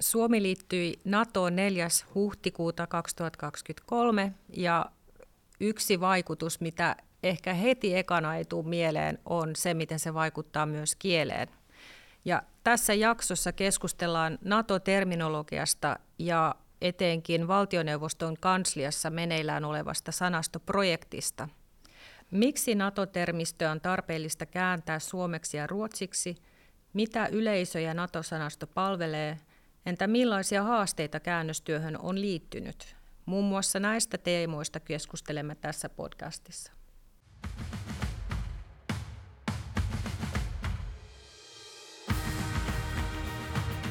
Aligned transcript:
Suomi 0.00 0.42
liittyi 0.42 1.00
NATOon 1.04 1.56
4. 1.56 1.88
huhtikuuta 2.14 2.86
2023 2.86 4.32
ja 4.56 4.86
yksi 5.60 6.00
vaikutus, 6.00 6.60
mitä 6.60 6.96
ehkä 7.22 7.54
heti 7.54 7.96
ekana 7.96 8.36
ei 8.36 8.44
tule 8.44 8.66
mieleen, 8.66 9.18
on 9.24 9.56
se, 9.56 9.74
miten 9.74 9.98
se 9.98 10.14
vaikuttaa 10.14 10.66
myös 10.66 10.94
kieleen. 10.94 11.48
Ja 12.24 12.42
tässä 12.64 12.94
jaksossa 12.94 13.52
keskustellaan 13.52 14.38
NATO-terminologiasta 14.44 15.98
ja 16.18 16.54
etenkin 16.80 17.48
valtioneuvoston 17.48 18.36
kansliassa 18.40 19.10
meneillään 19.10 19.64
olevasta 19.64 20.12
sanastoprojektista. 20.12 21.48
Miksi 22.30 22.74
NATO-termistöä 22.74 23.70
on 23.70 23.80
tarpeellista 23.80 24.46
kääntää 24.46 24.98
suomeksi 24.98 25.56
ja 25.56 25.66
ruotsiksi? 25.66 26.36
Mitä 26.92 27.26
yleisö 27.26 27.80
ja 27.80 27.94
NATO-sanasto 27.94 28.66
palvelee? 28.66 29.38
Entä 29.86 30.06
millaisia 30.06 30.62
haasteita 30.62 31.20
käännöstyöhön 31.20 31.98
on 32.00 32.20
liittynyt? 32.20 32.96
Muun 33.26 33.44
muassa 33.44 33.80
näistä 33.80 34.18
teemoista 34.18 34.80
keskustelemme 34.80 35.54
tässä 35.54 35.88
podcastissa. 35.88 36.72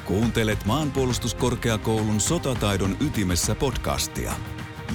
Kuuntelet 0.06 0.66
maanpuolustuskorkeakoulun 0.66 2.20
sotataidon 2.20 2.98
ytimessä 3.02 3.56
podcastia. 3.56 4.34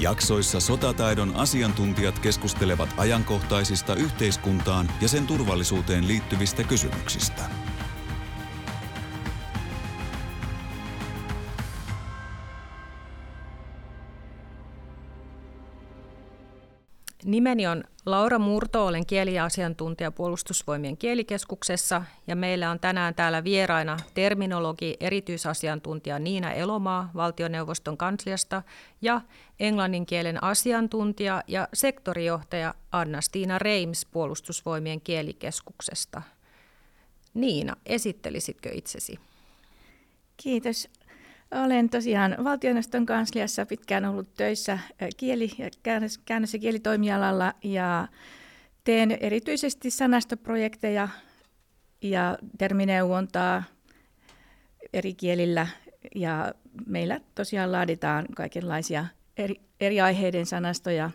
Jaksoissa 0.01 0.61
sotataidon 0.61 1.37
asiantuntijat 1.37 2.19
keskustelevat 2.19 2.89
ajankohtaisista 2.97 3.95
yhteiskuntaan 3.95 4.91
ja 5.01 5.09
sen 5.09 5.27
turvallisuuteen 5.27 6.09
liittyvistä 6.09 6.65
kysymyksistä. 6.65 7.64
Nimeni 17.25 17.67
on 17.67 17.85
Laura 18.07 18.39
Murto, 18.39 18.87
olen 18.87 19.07
kieliasiantuntija 19.07 20.11
puolustusvoimien 20.11 20.97
kielikeskuksessa 20.97 22.03
ja 22.27 22.37
meillä 22.37 22.71
on 22.71 22.81
tänään 22.81 23.15
täällä 23.15 23.45
vieraina 23.45 23.97
terminologi 24.15 24.97
erityisasiantuntija 25.01 26.19
Niina 26.19 26.53
Elomaa 26.53 27.11
valtioneuvoston 27.15 27.97
kansliasta 27.97 28.63
ja 29.03 29.21
englannin 29.61 30.07
kielen 30.07 30.45
asiantuntija 30.45 31.43
ja 31.49 31.69
sektorijohtaja 31.75 32.75
Anna-Stiina 32.93 33.59
Reims 33.59 34.07
puolustusvoimien 34.07 35.01
kielikeskuksesta. 35.01 36.23
Niina, 37.35 37.77
esittelisitkö 37.87 38.71
itsesi? 38.73 39.19
Kiitos. 40.37 40.89
Olen 41.63 41.91
tosiaan 41.91 42.37
valtioneuvoston 42.45 43.07
kansliassa 43.07 43.67
pitkään 43.67 44.05
ollut 44.05 44.35
töissä 44.35 44.79
kieli- 45.17 45.51
ja 45.59 45.71
käännös-, 45.83 46.21
käännös- 46.25 46.55
ja 46.55 46.59
kielitoimialalla 46.59 47.53
ja 47.65 48.09
teen 48.85 49.11
erityisesti 49.21 49.91
sanastoprojekteja 49.91 51.09
ja 52.03 52.39
termineuvontaa 52.59 53.63
eri 54.93 55.15
kielillä 55.15 55.67
ja 56.15 56.55
meillä 56.87 57.21
tosiaan 57.35 57.73
laaditaan 57.73 58.27
kaikenlaisia 58.37 59.07
eri, 59.37 59.61
eri 59.81 60.01
aiheiden 60.01 60.47
sanastoja 60.47 61.11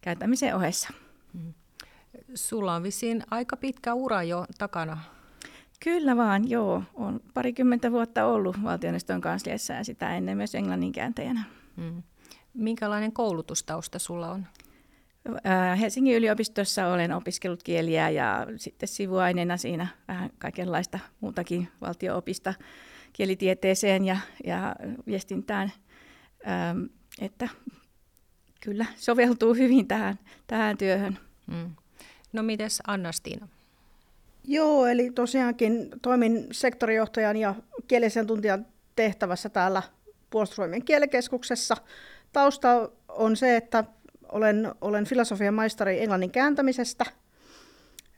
kääntämisen 0.00 0.56
ohessa. 0.56 0.88
Mm. 1.32 1.54
Sulla 2.34 2.74
on 2.74 2.82
vissiin 2.82 3.22
aika 3.30 3.56
pitkä 3.56 3.94
ura 3.94 4.22
jo 4.22 4.46
takana. 4.58 4.98
Kyllä 5.84 6.16
vaan, 6.16 6.50
joo. 6.50 6.82
on 6.94 7.20
parikymmentä 7.34 7.92
vuotta 7.92 8.26
ollut 8.26 8.62
valtioneuvoston 8.62 9.20
kansliassa 9.20 9.72
ja 9.72 9.84
sitä 9.84 10.16
ennen 10.16 10.36
myös 10.36 10.54
englannin 10.54 10.92
kääntäjänä. 10.92 11.44
Hmm. 11.76 12.02
Minkälainen 12.54 13.12
koulutustausta 13.12 13.98
sulla 13.98 14.30
on? 14.30 14.46
Helsingin 15.80 16.16
yliopistossa 16.16 16.86
olen 16.86 17.12
opiskellut 17.12 17.62
kieliä 17.62 18.10
ja 18.10 18.46
sitten 18.56 18.88
sivuaineena 18.88 19.56
siinä 19.56 19.86
vähän 20.08 20.30
kaikenlaista 20.38 20.98
muutakin 21.20 21.68
valtioopista 21.80 22.54
kielitieteeseen 23.12 24.04
ja, 24.04 24.16
ja 24.44 24.76
viestintään, 25.06 25.72
ähm, 26.48 26.82
että 27.20 27.48
kyllä 28.60 28.86
soveltuu 28.96 29.54
hyvin 29.54 29.88
tähän, 29.88 30.18
tähän 30.46 30.78
työhön. 30.78 31.18
Hmm. 31.52 31.70
No 32.32 32.42
mites 32.42 32.82
Anna-Stiina? 32.86 33.48
Joo, 34.44 34.86
eli 34.86 35.10
tosiaankin 35.10 35.88
toimin 36.02 36.46
sektorijohtajan 36.52 37.36
ja 37.36 37.54
tuntijan 38.26 38.66
tehtävässä 38.96 39.48
täällä 39.48 39.82
puolustusvoimien 40.30 40.84
kielikeskuksessa. 40.84 41.76
Tausta 42.32 42.88
on 43.08 43.36
se, 43.36 43.56
että 43.56 43.84
olen, 44.28 44.74
olen 44.80 45.04
filosofian 45.04 45.54
maisteri 45.54 46.00
englannin 46.00 46.30
kääntämisestä 46.30 47.04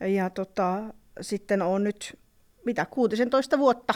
ja 0.00 0.30
tota, 0.30 0.82
sitten 1.20 1.62
olen 1.62 1.84
nyt 1.84 2.18
mitä 2.64 2.86
16 2.90 3.58
vuotta 3.58 3.94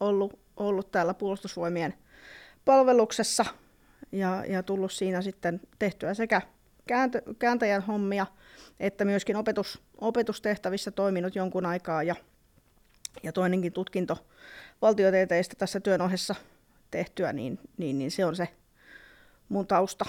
ollut, 0.00 0.38
ollut 0.56 0.90
täällä 0.90 1.14
puolustusvoimien 1.14 1.94
palveluksessa 2.64 3.44
ja, 4.12 4.44
ja 4.48 4.62
tullut 4.62 4.92
siinä 4.92 5.22
sitten 5.22 5.60
tehtyä 5.78 6.14
sekä 6.14 6.42
kääntö, 6.90 7.22
kääntäjän 7.38 7.82
hommia– 7.82 8.26
että 8.80 9.04
myöskin 9.04 9.36
opetus, 9.36 9.82
opetustehtävissä 10.00 10.90
toiminut 10.90 11.36
jonkun 11.36 11.66
aikaa 11.66 12.02
ja, 12.02 12.14
ja 13.22 13.32
toinenkin 13.32 13.72
tutkinto 13.72 14.26
valtiotieteistä 14.82 15.54
tässä 15.58 15.80
työn 15.80 16.00
ohessa 16.00 16.34
tehtyä, 16.90 17.32
niin, 17.32 17.58
niin, 17.76 17.98
niin 17.98 18.10
se 18.10 18.24
on 18.24 18.36
se 18.36 18.48
mun 19.48 19.66
tausta. 19.66 20.04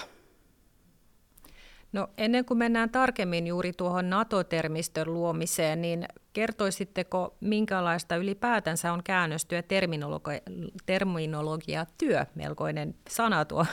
No 1.92 2.08
ennen 2.18 2.44
kuin 2.44 2.58
mennään 2.58 2.90
tarkemmin 2.90 3.46
juuri 3.46 3.72
tuohon 3.72 4.10
NATO-termistön 4.10 5.14
luomiseen, 5.14 5.82
niin 5.82 6.06
kertoisitteko, 6.32 7.36
minkälaista 7.40 8.16
ylipäätänsä 8.16 8.92
on 8.92 9.02
käännöstyö 9.02 9.62
terminologia, 9.62 10.40
terminologiatyö, 10.86 12.26
melkoinen 12.34 12.94
sana 13.08 13.44
tuo 13.44 13.66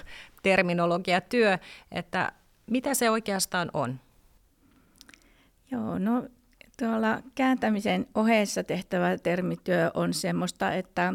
terminologiatyö, 0.44 1.58
että 1.92 2.32
mitä 2.70 2.94
se 2.94 3.10
oikeastaan 3.10 3.72
on? 3.74 4.00
Joo, 5.72 6.00
no 6.00 6.28
tuolla 6.80 7.22
kääntämisen 7.36 8.08
ohessa 8.16 8.64
tehtävä 8.64 9.18
termityö 9.18 9.92
on 9.94 10.14
semmoista, 10.14 10.74
että 10.74 11.14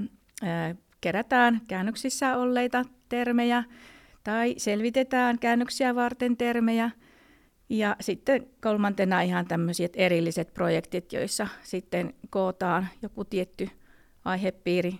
kerätään 1.00 1.60
käännöksissä 1.66 2.36
olleita 2.36 2.84
termejä 3.08 3.64
tai 4.24 4.54
selvitetään 4.56 5.38
käännöksiä 5.38 5.94
varten 5.94 6.36
termejä. 6.36 6.90
Ja 7.68 7.96
sitten 8.00 8.46
kolmantena 8.62 9.20
ihan 9.20 9.46
tämmöiset 9.46 9.92
erilliset 9.96 10.54
projektit, 10.54 11.12
joissa 11.12 11.48
sitten 11.62 12.14
kootaan 12.30 12.88
joku 13.02 13.24
tietty 13.24 13.68
aihepiiri, 14.24 14.94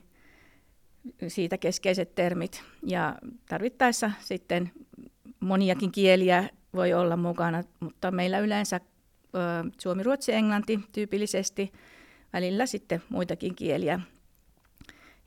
siitä 1.29 1.59
keskeiset 1.59 2.15
termit. 2.15 2.63
Ja 2.87 3.19
tarvittaessa 3.49 4.11
sitten 4.21 4.73
moniakin 5.45 5.93
kieliä 5.93 6.49
voi 6.75 6.93
olla 6.93 7.17
mukana, 7.17 7.63
mutta 7.81 8.11
meillä 8.11 8.39
yleensä 8.39 8.81
suomi, 9.79 10.03
ruotsi, 10.03 10.33
englanti 10.33 10.81
tyypillisesti, 10.93 11.73
välillä 12.33 12.67
sitten 12.67 13.03
muitakin 13.09 13.55
kieliä. 13.55 14.01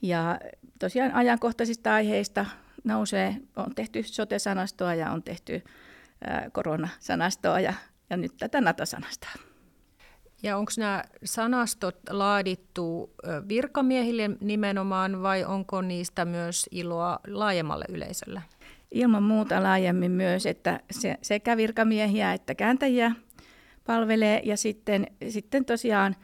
Ja 0.01 0.39
tosiaan 0.79 1.13
ajankohtaisista 1.13 1.93
aiheista 1.93 2.45
nousee, 2.83 3.35
on 3.55 3.75
tehty 3.75 4.03
sote-sanastoa 4.03 4.93
ja 4.93 5.11
on 5.11 5.23
tehty 5.23 5.63
koronasanastoa 6.53 7.59
ja, 7.59 7.73
ja 8.09 8.17
nyt 8.17 8.31
tätä 8.39 8.61
NATO-sanastoa. 8.61 9.31
Ja 10.43 10.57
onko 10.57 10.71
nämä 10.77 11.03
sanastot 11.23 11.99
laadittu 12.09 13.13
virkamiehille 13.47 14.29
nimenomaan 14.41 15.21
vai 15.21 15.45
onko 15.45 15.81
niistä 15.81 16.25
myös 16.25 16.65
iloa 16.71 17.19
laajemmalle 17.27 17.85
yleisölle? 17.89 18.41
Ilman 18.91 19.23
muuta 19.23 19.63
laajemmin 19.63 20.11
myös, 20.11 20.45
että 20.45 20.79
se, 20.91 21.17
sekä 21.21 21.57
virkamiehiä 21.57 22.33
että 22.33 22.55
kääntäjiä 22.55 23.11
palvelee. 23.85 24.41
Ja 24.43 24.57
sitten, 24.57 25.07
sitten 25.29 25.65
tosiaan 25.65 26.15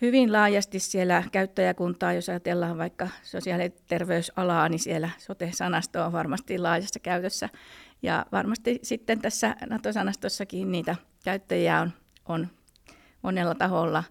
hyvin 0.00 0.32
laajasti 0.32 0.78
siellä 0.78 1.22
käyttäjäkuntaa, 1.32 2.12
jos 2.12 2.28
ajatellaan 2.28 2.78
vaikka 2.78 3.08
sosiaali- 3.22 3.62
ja 3.62 3.70
terveysalaa, 3.86 4.68
niin 4.68 4.78
siellä 4.78 5.10
sote-sanasto 5.18 6.04
on 6.04 6.12
varmasti 6.12 6.58
laajassa 6.58 7.00
käytössä. 7.00 7.48
Ja 8.02 8.26
varmasti 8.32 8.78
sitten 8.82 9.20
tässä 9.20 9.56
NATO-sanastossakin 9.68 10.72
niitä 10.72 10.96
käyttäjiä 11.24 11.80
on, 11.80 11.92
on 12.28 12.48
monella 13.22 13.54
taholla. 13.54 14.04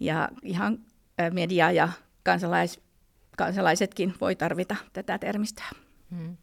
Ja 0.00 0.28
ihan 0.42 0.78
media 1.32 1.70
ja 1.72 1.88
kansalais, 2.22 2.80
kansalaisetkin 3.36 4.14
voi 4.20 4.36
tarvita 4.36 4.76
tätä 4.92 5.18
termistöä. 5.18 5.68
Hmm. 6.10 6.36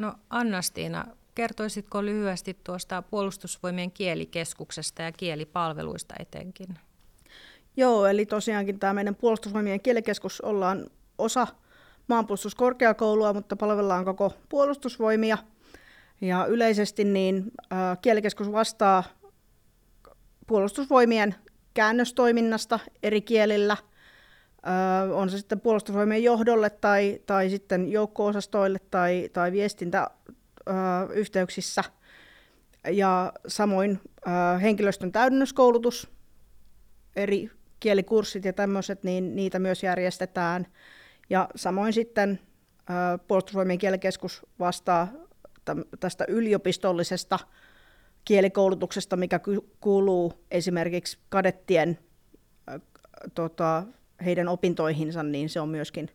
No 0.00 0.14
Anna-Stiina, 0.30 1.04
Kertoisitko 1.34 2.04
lyhyesti 2.04 2.56
tuosta 2.64 3.02
puolustusvoimien 3.02 3.90
kielikeskuksesta 3.90 5.02
ja 5.02 5.12
kielipalveluista 5.12 6.14
etenkin? 6.18 6.78
Joo, 7.76 8.06
eli 8.06 8.26
tosiaankin 8.26 8.78
tämä 8.78 8.94
meidän 8.94 9.14
puolustusvoimien 9.14 9.80
kielikeskus 9.80 10.40
ollaan 10.40 10.86
osa 11.18 11.46
maanpuolustuskorkeakoulua, 12.08 13.32
mutta 13.32 13.56
palvellaan 13.56 14.04
koko 14.04 14.32
puolustusvoimia. 14.48 15.38
Ja 16.20 16.46
yleisesti 16.46 17.04
niin 17.04 17.52
kielikeskus 18.02 18.52
vastaa 18.52 19.04
puolustusvoimien 20.46 21.34
käännöstoiminnasta 21.74 22.78
eri 23.02 23.20
kielillä. 23.20 23.76
On 25.14 25.30
se 25.30 25.38
sitten 25.38 25.60
puolustusvoimien 25.60 26.22
johdolle 26.22 26.70
tai, 26.70 27.20
tai 27.26 27.50
sitten 27.50 27.92
joukko-osastoille 27.92 28.78
tai, 28.90 29.30
tai 29.32 29.52
viestintäyhteyksissä. 29.52 31.84
Ja 32.90 33.32
samoin 33.46 34.00
henkilöstön 34.62 35.12
täydennyskoulutus, 35.12 36.10
eri 37.16 37.50
kielikurssit 37.80 38.44
ja 38.44 38.52
tämmöiset, 38.52 39.04
niin 39.04 39.36
niitä 39.36 39.58
myös 39.58 39.82
järjestetään. 39.82 40.66
Ja 41.30 41.48
samoin 41.56 41.92
sitten 41.92 42.40
puolustusvoimien 43.28 43.78
kielikeskus 43.78 44.46
vastaa 44.58 45.08
tästä 46.00 46.24
yliopistollisesta 46.28 47.38
kielikoulutuksesta, 48.24 49.16
mikä 49.16 49.40
kuuluu 49.80 50.32
esimerkiksi 50.50 51.18
kadettien 51.28 51.98
tota, 53.34 53.82
heidän 54.24 54.48
opintoihinsa, 54.48 55.22
niin 55.22 55.48
se 55.48 55.60
on 55.60 55.68
myöskin, 55.68 56.10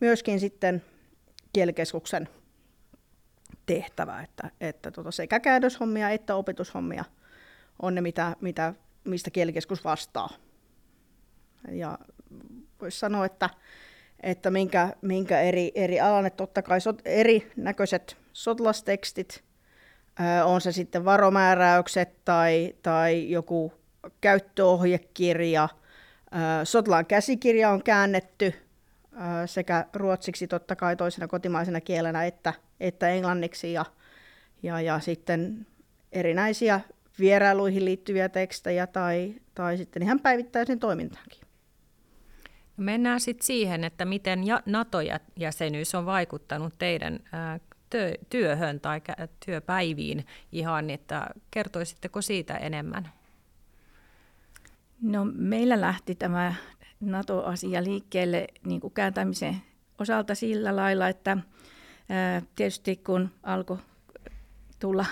myöskin 0.00 0.40
sitten 0.40 0.82
kielikeskuksen 1.52 2.28
tehtävä, 3.66 4.22
että, 4.22 4.50
että 4.60 4.90
tota 4.90 5.10
sekä 5.10 5.40
käännöshommia 5.40 6.10
että 6.10 6.34
opetushommia 6.34 7.04
on 7.82 7.94
ne, 7.94 8.00
mitä, 8.00 8.36
mitä, 8.40 8.74
mistä 9.04 9.30
kielikeskus 9.30 9.84
vastaa. 9.84 10.28
Ja 11.70 11.98
voisi 12.80 12.98
sanoa, 12.98 13.26
että, 13.26 13.50
että 14.20 14.50
minkä, 14.50 14.92
minkä 15.02 15.40
eri, 15.40 15.72
eri 15.74 16.00
alan, 16.00 16.26
että 16.26 16.36
totta 16.36 16.62
kai 16.62 16.80
sot, 16.80 17.02
erinäköiset 17.04 18.16
sotilastekstit, 18.32 19.44
on 20.44 20.60
se 20.60 20.72
sitten 20.72 21.04
varomääräykset 21.04 22.24
tai, 22.24 22.74
tai 22.82 23.30
joku 23.30 23.72
käyttöohjekirja. 24.20 25.68
Sotilaan 26.64 27.06
käsikirja 27.06 27.70
on 27.70 27.82
käännetty 27.82 28.54
sekä 29.46 29.86
ruotsiksi 29.94 30.46
totta 30.46 30.76
kai 30.76 30.96
toisena 30.96 31.28
kotimaisena 31.28 31.80
kielenä 31.80 32.24
että, 32.24 32.54
että 32.80 33.08
englanniksi 33.08 33.72
ja, 33.72 33.84
ja, 34.62 34.80
ja 34.80 35.00
sitten 35.00 35.66
erinäisiä 36.12 36.80
vierailuihin 37.18 37.84
liittyviä 37.84 38.28
tekstejä 38.28 38.86
tai, 38.86 39.34
tai 39.54 39.76
sitten 39.76 40.02
ihan 40.02 40.20
päivittäisen 40.20 40.78
toimintaankin. 40.78 41.40
Mennään 42.76 43.20
sitten 43.20 43.46
siihen, 43.46 43.84
että 43.84 44.04
miten 44.04 44.40
NATO-jäsenyys 44.66 45.94
on 45.94 46.06
vaikuttanut 46.06 46.74
teidän 46.78 47.20
työhön 48.30 48.80
tai 48.80 49.00
työpäiviin 49.46 50.26
ihan, 50.52 50.90
että 50.90 51.26
kertoisitteko 51.50 52.22
siitä 52.22 52.56
enemmän? 52.56 53.08
No, 55.02 55.26
meillä 55.34 55.80
lähti 55.80 56.14
tämä 56.14 56.54
NATO-asia 57.00 57.84
liikkeelle 57.84 58.46
niin 58.66 58.80
kuin 58.80 58.92
kääntämisen 58.92 59.56
osalta 59.98 60.34
sillä 60.34 60.76
lailla, 60.76 61.08
että 61.08 61.36
tietysti 62.56 62.96
kun 62.96 63.30
alkoi 63.42 63.78
tulla 64.78 65.06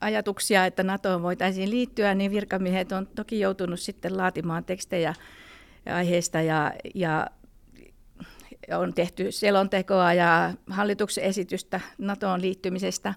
ajatuksia, 0.00 0.66
että 0.66 0.82
NATOon 0.82 1.22
voitaisiin 1.22 1.70
liittyä, 1.70 2.14
niin 2.14 2.30
virkamiehet 2.30 2.92
on 2.92 3.06
toki 3.06 3.40
joutunut 3.40 3.80
sitten 3.80 4.16
laatimaan 4.16 4.64
tekstejä 4.64 5.14
aiheesta 5.94 6.40
ja, 6.40 6.72
ja 6.94 7.26
on 8.72 8.94
tehty 8.94 9.32
selontekoa 9.32 10.12
ja 10.12 10.54
hallituksen 10.70 11.24
esitystä 11.24 11.80
NATOon 11.98 12.40
liittymisestä. 12.40 13.14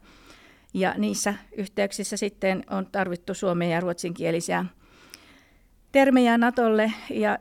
Ja 0.73 0.93
niissä 0.97 1.33
yhteyksissä 1.57 2.17
sitten 2.17 2.63
on 2.69 2.85
tarvittu 2.85 3.33
suomen 3.33 3.69
ja 3.69 3.79
ruotsinkielisiä 3.79 4.65
termejä 5.97 6.37
NATOlle 6.37 6.93
ja 7.09 7.39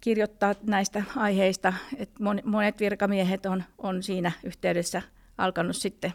kirjoittaa 0.00 0.54
näistä 0.62 1.02
aiheista. 1.16 1.72
että 1.96 2.24
monet 2.44 2.80
virkamiehet 2.80 3.46
on, 3.46 3.64
on 3.78 4.02
siinä 4.02 4.32
yhteydessä 4.44 5.02
alkanut 5.38 5.76
sitten 5.76 6.12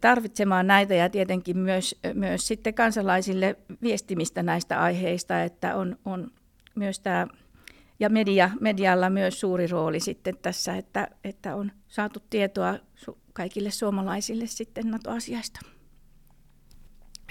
tarvitsemaan 0.00 0.66
näitä 0.66 0.94
ja 0.94 1.10
tietenkin 1.10 1.58
myös, 1.58 2.00
myös 2.14 2.48
sitten 2.48 2.74
kansalaisille 2.74 3.56
viestimistä 3.82 4.42
näistä 4.42 4.80
aiheista, 4.80 5.42
että 5.42 5.76
on, 5.76 5.96
on 6.04 6.30
myös 6.74 7.00
tämä 7.00 7.26
ja 8.00 8.10
media, 8.10 8.50
medialla 8.60 9.10
myös 9.10 9.40
suuri 9.40 9.66
rooli 9.66 10.00
sitten 10.00 10.36
tässä, 10.42 10.76
että, 10.76 11.08
että 11.24 11.56
on 11.56 11.72
saatu 11.88 12.20
tietoa 12.30 12.78
kaikille 13.32 13.70
suomalaisille 13.70 14.46
sitten 14.46 14.90
NATO-asiasta. 14.90 15.60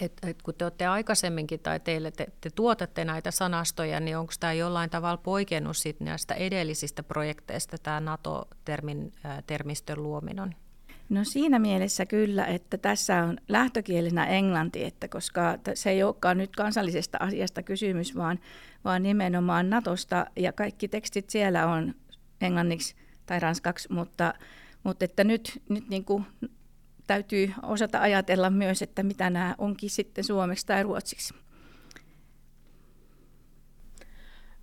Et, 0.02 0.14
et 0.28 0.42
kun 0.42 0.54
te 0.54 0.66
olette 0.66 0.86
aikaisemminkin 0.86 1.60
tai 1.60 1.80
teille 1.80 2.12
te, 2.12 2.28
te 2.42 2.50
tuotatte 2.50 3.06
näitä 3.06 3.32
sanastoja, 3.32 4.00
niin 4.00 4.18
onko 4.18 4.34
tämä 4.40 4.54
jollain 4.54 4.90
tavalla 4.90 5.18
poikennut 5.18 5.78
sit 5.78 6.00
näistä 6.00 6.34
edellisistä 6.34 7.04
projekteista 7.04 7.78
tämä 7.78 8.00
NATO-termistön 8.00 10.04
luominen? 10.04 10.56
No 11.10 11.24
siinä 11.24 11.60
mielessä 11.60 12.06
kyllä, 12.06 12.46
että 12.46 12.78
tässä 12.78 13.24
on 13.24 13.38
lähtökielenä 13.48 14.26
englanti, 14.26 14.84
että 14.84 15.08
koska 15.08 15.58
se 15.74 15.90
ei 15.90 16.04
olekaan 16.04 16.38
nyt 16.38 16.56
kansallisesta 16.56 17.18
asiasta 17.22 17.64
kysymys, 17.64 18.16
vaan, 18.16 18.40
vaan 18.86 19.04
nimenomaan 19.04 19.70
Natosta 19.70 20.26
ja 20.36 20.54
kaikki 20.54 20.88
tekstit 20.88 21.30
siellä 21.30 21.68
on 21.68 21.96
englanniksi 22.42 22.96
tai 23.26 23.40
ranskaksi, 23.40 23.94
mutta, 23.94 24.34
mutta 24.84 25.06
että 25.06 25.24
nyt, 25.24 25.62
nyt 25.70 25.90
niin 25.90 26.06
kuin 26.06 26.26
täytyy 27.12 27.54
osata 27.64 28.02
ajatella 28.02 28.50
myös, 28.50 28.82
että 28.82 29.04
mitä 29.04 29.30
nämä 29.30 29.56
onkin 29.58 29.90
sitten 29.90 30.24
suomeksi 30.24 30.66
tai 30.66 30.84
ruotsiksi. 30.84 31.34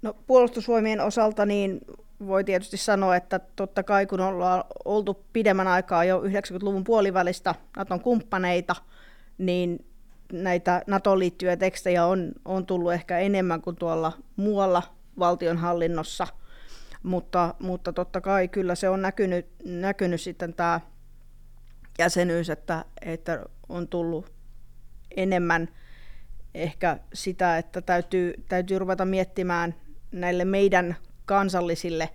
No, 0.03 0.17
puolustusvoimien 0.27 1.01
osalta 1.01 1.47
niin 1.47 1.81
voi 2.27 2.45
tietysti 2.45 2.77
sanoa, 2.77 3.17
että 3.17 3.39
totta 3.57 3.83
kai 3.83 4.07
kun 4.07 4.21
ollaan 4.21 4.65
oltu 4.85 5.25
pidemmän 5.33 5.69
aikaa 5.69 6.05
jo 6.05 6.23
90-luvun 6.23 6.85
puolivälistä 6.85 7.55
Naton 7.77 8.01
kumppaneita, 8.01 8.77
niin 9.39 9.87
näitä 10.33 10.83
NATOon 10.87 11.19
liittyviä 11.19 11.57
tekstejä 11.57 12.07
on, 12.07 12.33
on 12.45 12.67
tullut 12.67 12.93
ehkä 12.93 13.19
enemmän 13.19 13.63
kuin 13.63 13.77
tuolla 13.77 14.13
muualla 14.37 14.83
valtionhallinnossa, 15.19 16.27
mutta, 17.03 17.55
mutta 17.59 17.93
totta 17.93 18.21
kai 18.21 18.49
kyllä 18.49 18.75
se 18.75 18.89
on 18.89 19.03
näkynyt, 19.03 19.47
näkynyt 19.65 20.21
sitten 20.21 20.55
tämä 20.55 20.81
jäsenyys, 21.99 22.51
että, 22.51 22.85
että 23.03 23.45
on 23.69 23.89
tullut 23.89 24.33
enemmän 25.17 25.69
ehkä 26.55 26.99
sitä, 27.15 27.59
että 27.59 27.81
täytyy, 27.81 28.35
täytyy 28.49 28.79
ruveta 28.79 29.05
miettimään 29.05 29.75
näille 30.13 30.45
meidän 30.45 30.97
kansallisille 31.25 32.11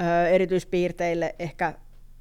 ö, 0.00 0.28
erityispiirteille 0.28 1.34
ehkä 1.38 1.74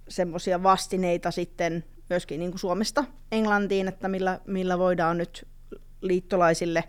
semmoisia 0.07 0.63
vastineita 0.63 1.31
sitten 1.31 1.83
myöskin 2.09 2.39
niin 2.39 2.51
kuin 2.51 2.59
Suomesta 2.59 3.03
Englantiin, 3.31 3.87
että 3.87 4.07
millä, 4.07 4.39
millä 4.47 4.79
voidaan 4.79 5.17
nyt 5.17 5.47
liittolaisille 6.01 6.83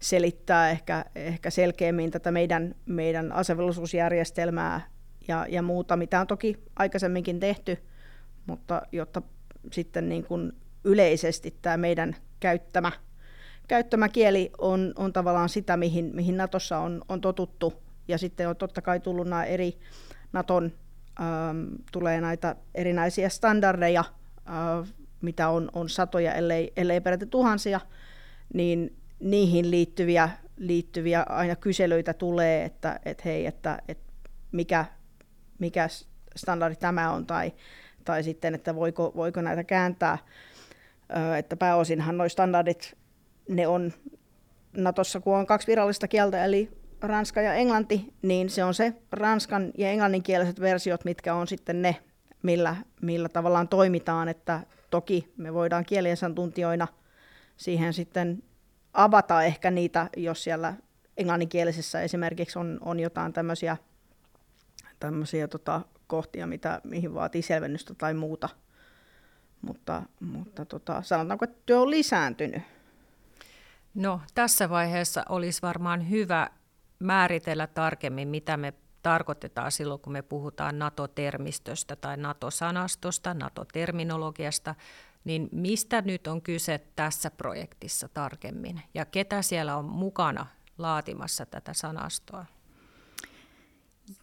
selittää 0.00 0.70
ehkä, 0.70 1.04
ehkä 1.14 1.50
selkeämmin 1.50 2.10
tätä 2.10 2.30
meidän, 2.30 2.74
meidän 2.86 3.32
asevelvollisuusjärjestelmää 3.32 4.80
ja, 5.28 5.46
ja 5.48 5.62
muuta, 5.62 5.96
mitä 5.96 6.20
on 6.20 6.26
toki 6.26 6.56
aikaisemminkin 6.76 7.40
tehty, 7.40 7.78
mutta 8.46 8.82
jotta 8.92 9.22
sitten 9.72 10.08
niin 10.08 10.24
kuin 10.24 10.52
yleisesti 10.84 11.58
tämä 11.62 11.76
meidän 11.76 12.16
käyttämä, 12.40 12.92
käyttämä 13.68 14.08
kieli 14.08 14.50
on, 14.58 14.92
on 14.96 15.12
tavallaan 15.12 15.48
sitä, 15.48 15.76
mihin, 15.76 16.10
mihin 16.14 16.36
Natossa 16.36 16.78
on, 16.78 17.02
on 17.08 17.20
totuttu. 17.20 17.72
Ja 18.08 18.18
sitten 18.18 18.48
on 18.48 18.56
totta 18.56 18.82
kai 18.82 19.00
tullut 19.00 19.28
nämä 19.28 19.44
eri 19.44 19.78
Naton 20.32 20.72
ähm, 21.20 21.74
tulee 21.92 22.20
näitä 22.20 22.56
erinäisiä 22.74 23.28
standardeja, 23.28 24.04
äh, 24.48 24.94
mitä 25.20 25.48
on, 25.48 25.70
on 25.72 25.88
satoja, 25.88 26.34
ellei, 26.34 26.72
ellei 26.76 27.00
peräti 27.00 27.26
tuhansia, 27.26 27.80
niin 28.54 28.96
niihin 29.20 29.70
liittyviä, 29.70 30.28
liittyviä 30.56 31.22
aina 31.28 31.56
kyselyitä 31.56 32.14
tulee, 32.14 32.64
että 32.64 33.00
et 33.04 33.24
hei, 33.24 33.46
että 33.46 33.78
et 33.88 33.98
mikä, 34.52 34.84
mikä 35.58 35.88
standardi 36.36 36.76
tämä 36.76 37.12
on, 37.12 37.26
tai, 37.26 37.52
tai 38.04 38.22
sitten, 38.22 38.54
että 38.54 38.74
voiko, 38.74 39.12
voiko 39.16 39.40
näitä 39.40 39.64
kääntää. 39.64 40.18
Äh, 41.16 41.38
että 41.38 41.56
pääosinhan 41.56 42.18
nuo 42.18 42.28
standardit, 42.28 42.96
ne 43.48 43.66
on 43.66 43.92
Natossa, 44.76 45.20
kun 45.20 45.36
on 45.36 45.46
kaksi 45.46 45.66
virallista 45.66 46.08
kieltä, 46.08 46.44
eli 46.44 46.70
ranska 47.00 47.40
ja 47.40 47.54
englanti, 47.54 48.14
niin 48.22 48.50
se 48.50 48.64
on 48.64 48.74
se 48.74 48.92
ranskan 49.12 49.72
ja 49.78 49.90
englanninkieliset 49.90 50.60
versiot, 50.60 51.04
mitkä 51.04 51.34
on 51.34 51.46
sitten 51.46 51.82
ne, 51.82 51.96
millä, 52.42 52.76
millä 53.02 53.28
tavallaan 53.28 53.68
toimitaan, 53.68 54.28
että 54.28 54.60
toki 54.90 55.32
me 55.36 55.54
voidaan 55.54 55.84
kieliasiantuntijoina 55.84 56.88
siihen 57.56 57.92
sitten 57.92 58.42
avata 58.92 59.42
ehkä 59.42 59.70
niitä, 59.70 60.10
jos 60.16 60.44
siellä 60.44 60.74
englanninkielisessä 61.16 62.00
esimerkiksi 62.00 62.58
on, 62.58 62.78
on 62.80 63.00
jotain 63.00 63.32
tämmöisiä 63.32 63.76
tämmöisiä 65.00 65.48
tota, 65.48 65.80
kohtia, 66.06 66.46
mitä, 66.46 66.80
mihin 66.84 67.14
vaatii 67.14 67.42
selvennystä 67.42 67.94
tai 67.94 68.14
muuta. 68.14 68.48
Mutta, 69.62 70.02
mutta 70.20 70.64
tota, 70.64 71.02
sanotaanko, 71.02 71.44
että 71.44 71.62
työ 71.66 71.80
on 71.80 71.90
lisääntynyt. 71.90 72.62
No, 73.94 74.20
tässä 74.34 74.70
vaiheessa 74.70 75.24
olisi 75.28 75.62
varmaan 75.62 76.10
hyvä 76.10 76.50
määritellä 76.98 77.66
tarkemmin, 77.66 78.28
mitä 78.28 78.56
me 78.56 78.74
tarkoitetaan 79.02 79.72
silloin, 79.72 80.00
kun 80.00 80.12
me 80.12 80.22
puhutaan 80.22 80.78
NATO-termistöstä 80.78 81.96
tai 81.96 82.16
NATO-sanastosta, 82.16 83.34
NATO-terminologiasta, 83.34 84.74
niin 85.24 85.48
mistä 85.52 86.02
nyt 86.02 86.26
on 86.26 86.42
kyse 86.42 86.80
tässä 86.96 87.30
projektissa 87.30 88.08
tarkemmin 88.08 88.82
ja 88.94 89.04
ketä 89.04 89.42
siellä 89.42 89.76
on 89.76 89.84
mukana 89.84 90.46
laatimassa 90.78 91.46
tätä 91.46 91.72
sanastoa? 91.74 92.46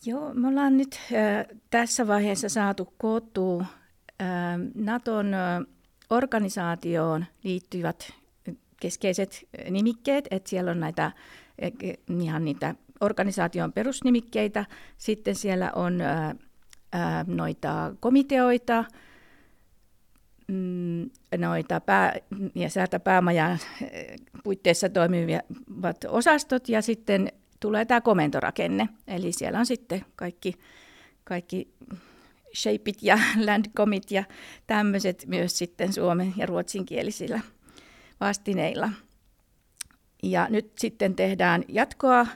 Joo, 0.06 0.34
me 0.34 0.48
ollaan 0.48 0.78
nyt 0.78 1.00
äh, 1.14 1.58
tässä 1.70 2.08
vaiheessa 2.08 2.50
saatu 2.50 2.94
koottua 2.98 3.66
äh, 4.22 4.28
Naton 4.76 5.34
äh, 5.34 5.62
organisaatioon 6.10 7.26
liittyvät 7.44 8.14
keskeiset 8.82 9.48
nimikkeet, 9.70 10.28
että 10.32 10.50
siellä 10.50 10.72
on 10.72 10.80
näitä 10.80 11.12
ihan 12.22 12.46
niitä 12.46 12.76
organisaation 13.02 13.74
perusnimikkeitä, 13.74 14.66
sitten 14.98 15.36
siellä 15.36 15.72
on 15.76 16.02
ää, 16.02 16.36
ää, 16.94 17.26
noita 17.28 17.96
komiteoita, 18.00 18.86
mm, 20.48 21.10
noita 21.38 21.80
pää- 21.80 22.16
ja 22.56 22.70
säätäpäämajan 22.70 23.60
puitteissa 24.44 24.90
toimivat 24.90 26.06
osastot 26.08 26.70
ja 26.70 26.82
sitten 26.82 27.32
tulee 27.62 27.86
tämä 27.86 28.02
komentorakenne. 28.02 28.90
Eli 29.08 29.32
siellä 29.32 29.60
on 29.60 29.66
sitten 29.66 30.06
kaikki, 30.16 30.54
kaikki 31.24 31.74
shapeit 32.56 32.98
ja 33.02 33.20
landcomit 33.48 34.12
ja 34.12 34.24
tämmöiset 34.68 35.24
myös 35.28 35.58
sitten 35.58 35.94
suomen 35.94 36.34
ja 36.38 36.46
ruotsinkielisillä 36.46 37.40
vastineilla. 38.20 38.90
Ja 40.24 40.48
nyt 40.50 40.72
sitten 40.78 41.16
tehdään 41.16 41.64
jatkoa, 41.68 42.28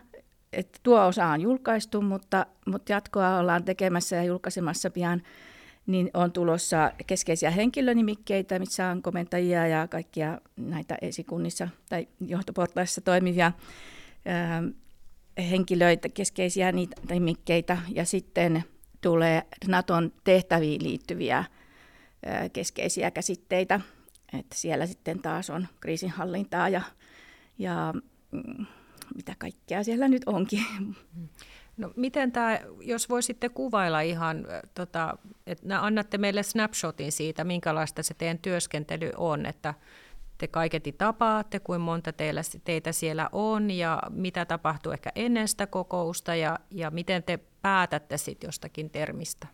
että 0.53 0.79
tuo 0.83 1.05
osa 1.05 1.25
on 1.25 1.41
julkaistu, 1.41 2.01
mutta, 2.01 2.45
mutta 2.65 2.91
jatkoa 2.91 3.39
ollaan 3.39 3.63
tekemässä 3.63 4.15
ja 4.15 4.23
julkaisemassa 4.23 4.89
pian, 4.89 5.21
niin 5.87 6.09
on 6.13 6.31
tulossa 6.31 6.91
keskeisiä 7.07 7.51
henkilönimikkeitä, 7.51 8.59
missä 8.59 8.87
on 8.87 9.01
komentajia 9.01 9.67
ja 9.67 9.87
kaikkia 9.87 10.41
näitä 10.57 10.97
esikunnissa 11.01 11.67
tai 11.89 12.07
johtoportaissa 12.27 13.01
toimivia 13.01 13.51
henkilöitä, 15.37 16.09
keskeisiä 16.09 16.71
niitä 16.71 16.95
nimikkeitä, 17.09 17.77
ja 17.93 18.05
sitten 18.05 18.63
tulee 19.01 19.43
Naton 19.67 20.13
tehtäviin 20.23 20.83
liittyviä 20.83 21.43
keskeisiä 22.53 23.11
käsitteitä, 23.11 23.79
että 24.39 24.55
siellä 24.55 24.85
sitten 24.85 25.21
taas 25.21 25.49
on 25.49 25.67
kriisinhallintaa 25.79 26.69
ja, 26.69 26.81
ja 27.57 27.93
mm, 28.31 28.65
mitä 29.15 29.35
kaikkea 29.37 29.83
siellä 29.83 30.07
nyt 30.07 30.23
onkin. 30.25 30.65
No 31.77 31.91
miten 31.95 32.31
tämä, 32.31 32.59
jos 32.81 33.09
voisitte 33.09 33.49
kuvailla 33.49 34.01
ihan, 34.01 34.47
tota, 34.73 35.17
että 35.47 35.81
annatte 35.81 36.17
meille 36.17 36.43
snapshotin 36.43 37.11
siitä, 37.11 37.43
minkälaista 37.43 38.03
se 38.03 38.13
teidän 38.13 38.39
työskentely 38.39 39.11
on, 39.17 39.45
että 39.45 39.73
te 40.37 40.47
kaiketi 40.47 40.91
tapaatte, 40.91 41.59
kuin 41.59 41.81
monta 41.81 42.13
teillä, 42.13 42.41
teitä 42.63 42.91
siellä 42.91 43.29
on 43.31 43.71
ja 43.71 44.01
mitä 44.09 44.45
tapahtuu 44.45 44.91
ehkä 44.91 45.11
ennen 45.15 45.47
sitä 45.47 45.67
kokousta 45.67 46.35
ja, 46.35 46.59
ja 46.71 46.91
miten 46.91 47.23
te 47.23 47.39
päätätte 47.61 48.17
sitten 48.17 48.47
jostakin 48.47 48.89
termistä? 48.89 49.47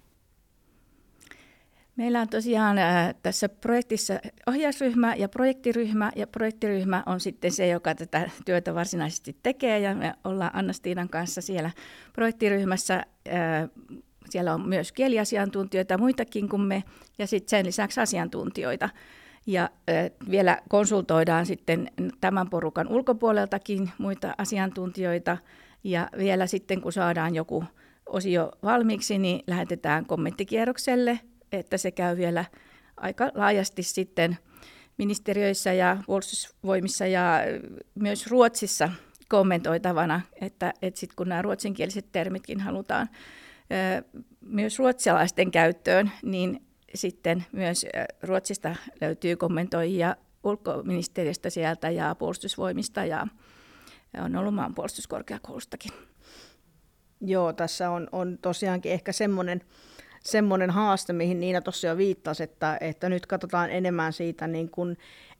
Meillä 1.95 2.21
on 2.21 2.29
tosiaan 2.29 2.77
äh, 2.77 3.15
tässä 3.23 3.49
projektissa 3.49 4.13
ohjausryhmä 4.47 5.15
ja 5.15 5.29
projektiryhmä, 5.29 6.11
ja 6.15 6.27
projektiryhmä 6.27 7.03
on 7.05 7.19
sitten 7.19 7.51
se, 7.51 7.67
joka 7.67 7.95
tätä 7.95 8.29
työtä 8.45 8.75
varsinaisesti 8.75 9.37
tekee, 9.43 9.79
ja 9.79 9.95
me 9.95 10.13
ollaan 10.23 10.51
Anna-Stiinan 10.53 11.09
kanssa 11.09 11.41
siellä 11.41 11.71
projektiryhmässä. 12.13 13.05
Äh, 13.27 13.69
siellä 14.29 14.53
on 14.53 14.69
myös 14.69 14.91
kieliasiantuntijoita, 14.91 15.97
muitakin 15.97 16.49
kuin 16.49 16.61
me, 16.61 16.83
ja 17.19 17.27
sitten 17.27 17.49
sen 17.49 17.65
lisäksi 17.65 17.99
asiantuntijoita. 17.99 18.89
Ja 19.47 19.69
vielä 20.31 20.61
konsultoidaan 20.69 21.45
sitten 21.45 21.91
tämän 22.21 22.49
porukan 22.49 22.87
ulkopuoleltakin 22.87 23.91
muita 23.97 24.33
asiantuntijoita, 24.37 25.37
ja 25.83 26.09
vielä 26.17 26.47
sitten 26.47 26.81
kun 26.81 26.93
saadaan 26.93 27.35
joku 27.35 27.63
osio 28.05 28.51
valmiiksi, 28.63 29.17
niin 29.17 29.43
lähetetään 29.47 30.05
kommenttikierrokselle– 30.05 31.19
että 31.51 31.77
se 31.77 31.91
käy 31.91 32.17
vielä 32.17 32.45
aika 32.97 33.31
laajasti 33.35 33.83
sitten 33.83 34.37
ministeriöissä 34.97 35.73
ja 35.73 35.97
puolustusvoimissa 36.05 37.07
ja 37.07 37.39
myös 37.95 38.27
Ruotsissa 38.27 38.89
kommentoitavana, 39.29 40.21
että, 40.41 40.73
että 40.81 40.99
sitten 40.99 41.15
kun 41.15 41.29
nämä 41.29 41.41
ruotsinkieliset 41.41 42.05
termitkin 42.11 42.59
halutaan 42.59 43.09
myös 44.41 44.79
ruotsalaisten 44.79 45.51
käyttöön, 45.51 46.11
niin 46.23 46.61
sitten 46.95 47.45
myös 47.51 47.85
Ruotsista 48.23 48.75
löytyy 49.01 49.35
kommentoijia 49.35 50.15
ulkoministeriöstä 50.43 51.49
sieltä 51.49 51.89
ja 51.89 52.15
puolustusvoimista 52.15 53.05
ja 53.05 53.27
on 54.23 54.35
ollut 54.35 54.55
maanpuolustuskorkeakoulustakin. 54.55 55.91
Joo, 57.21 57.53
tässä 57.53 57.89
on, 57.89 58.07
on 58.11 58.37
tosiaankin 58.41 58.91
ehkä 58.91 59.11
semmoinen 59.11 59.61
semmoinen 60.23 60.69
haaste, 60.69 61.13
mihin 61.13 61.39
Niina 61.39 61.61
tuossa 61.61 61.87
jo 61.87 61.97
viittasi, 61.97 62.43
että, 62.43 62.77
että 62.81 63.09
nyt 63.09 63.25
katsotaan 63.25 63.69
enemmän 63.69 64.13
siitä 64.13 64.47
niin 64.47 64.69
kuin 64.69 64.97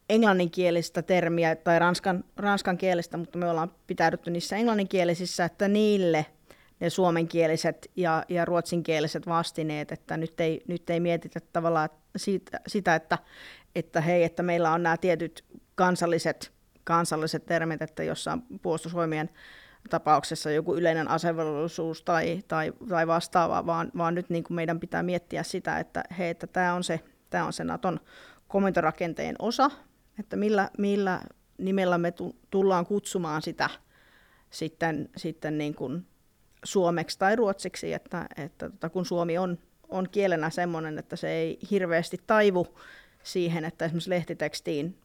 englanninkielistä 0.10 1.02
termiä 1.02 1.56
tai 1.56 1.80
ranskan, 1.80 2.24
ranskan 2.38 2.78
kielestä, 2.78 3.18
mutta 3.18 3.38
me 3.38 3.50
ollaan 3.50 3.72
pitäydytty 3.88 4.32
niissä 4.32 4.58
englanninkielisissä, 4.58 5.46
että 5.46 5.68
niille 5.68 6.26
ne 6.82 6.90
suomenkieliset 6.90 7.92
ja, 7.96 8.26
ja 8.30 8.46
ruotsinkieliset 8.46 9.28
vastineet, 9.28 9.92
että 9.92 10.18
nyt 10.18 10.40
ei, 10.40 10.62
nyt 10.68 10.90
ei 10.90 11.00
mietitä 11.00 11.40
tavallaan 11.54 11.90
siitä, 12.16 12.60
sitä, 12.68 12.96
että, 12.96 13.18
että 13.76 14.02
hei, 14.02 14.24
että 14.24 14.44
meillä 14.44 14.72
on 14.72 14.84
nämä 14.84 14.98
tietyt 14.98 15.46
kansalliset, 15.76 16.52
kansalliset 16.84 17.46
termit, 17.46 17.82
että 17.82 18.04
jossain 18.04 18.42
puolustusvoimien 18.62 19.30
tapauksessa 19.90 20.52
joku 20.52 20.76
yleinen 20.76 21.08
asevelvollisuus 21.08 22.02
tai, 22.02 22.42
tai, 22.48 22.74
tai 22.90 23.08
vastaava, 23.08 23.66
vaan, 23.66 23.92
vaan 23.98 24.16
nyt 24.16 24.30
niin 24.30 24.44
kuin 24.44 24.56
meidän 24.56 24.80
pitää 24.80 25.04
miettiä 25.04 25.44
sitä, 25.44 25.80
että 25.80 26.04
hei, 26.18 26.30
että 26.30 26.48
tämä 26.48 26.74
on 26.74 26.84
se, 26.84 27.00
tämä 27.30 27.46
on 27.46 27.54
se 27.54 27.64
Naton 27.64 28.00
komentorakenteen 28.48 29.36
osa, 29.40 29.72
että 30.20 30.36
millä, 30.36 30.70
millä 30.78 31.22
nimellä 31.58 31.98
me 31.98 32.14
tullaan 32.50 32.86
kutsumaan 32.86 33.42
sitä 33.42 33.70
sitten, 34.50 35.10
sitten 35.18 35.58
niin 35.58 35.76
kuin 35.76 36.08
suomeksi 36.64 37.20
tai 37.20 37.36
ruotsiksi, 37.36 37.94
että, 37.94 38.26
että 38.38 38.70
tota, 38.70 38.90
kun 38.90 39.06
suomi 39.06 39.38
on, 39.38 39.58
on 39.90 40.10
kielenä 40.10 40.50
sellainen, 40.50 41.00
että 41.00 41.16
se 41.16 41.32
ei 41.32 41.60
hirveästi 41.72 42.20
taivu 42.28 42.68
siihen, 43.24 43.66
että 43.66 43.86
esimerkiksi 43.86 44.10
lehtitekstiin 44.10 44.98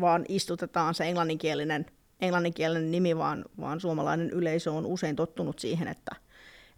vaan 0.00 0.24
istutetaan 0.28 0.94
se 0.94 1.04
englanninkielinen 1.04 1.86
englanninkielinen 2.20 2.90
nimi, 2.90 3.16
vaan, 3.16 3.44
vaan 3.60 3.80
suomalainen 3.80 4.30
yleisö 4.30 4.72
on 4.72 4.86
usein 4.86 5.16
tottunut 5.16 5.58
siihen, 5.58 5.88
että, 5.88 6.16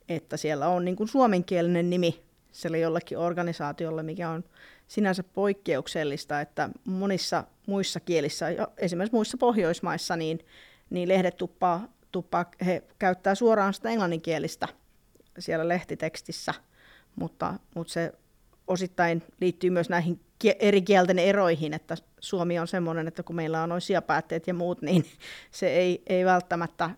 että 0.08 0.36
siellä 0.36 0.68
on 0.68 0.84
niin 0.84 0.96
kuin 0.96 1.08
suomenkielinen 1.08 1.90
nimi 1.90 2.22
sille 2.52 2.78
jollekin 2.78 3.18
organisaatiolle, 3.18 4.02
mikä 4.02 4.30
on 4.30 4.44
sinänsä 4.88 5.22
poikkeuksellista, 5.22 6.40
että 6.40 6.70
monissa 6.84 7.44
muissa 7.66 8.00
kielissä, 8.00 8.46
esimerkiksi 8.76 9.14
muissa 9.14 9.36
Pohjoismaissa, 9.36 10.16
niin, 10.16 10.38
niin 10.90 11.08
lehdet 11.08 11.36
tuppaa, 11.36 11.88
tuppaa, 12.12 12.50
he 12.66 12.82
käyttää 12.98 13.34
suoraan 13.34 13.74
sitä 13.74 13.90
englanninkielistä 13.90 14.68
siellä 15.38 15.68
lehtitekstissä, 15.68 16.54
mutta, 17.16 17.54
mutta 17.74 17.92
se 17.92 18.12
osittain 18.66 19.22
liittyy 19.40 19.70
myös 19.70 19.88
näihin 19.88 20.20
eri 20.58 20.82
kielten 20.82 21.18
eroihin, 21.18 21.74
että 21.74 21.96
Suomi 22.20 22.58
on 22.58 22.68
semmoinen, 22.68 23.08
että 23.08 23.22
kun 23.22 23.36
meillä 23.36 23.62
on 23.62 23.68
noin 23.68 23.82
päätteet 24.06 24.46
ja 24.46 24.54
muut, 24.54 24.82
niin 24.82 25.04
se 25.50 25.68
ei, 25.68 26.02
ei 26.06 26.24
välttämättä 26.24 26.90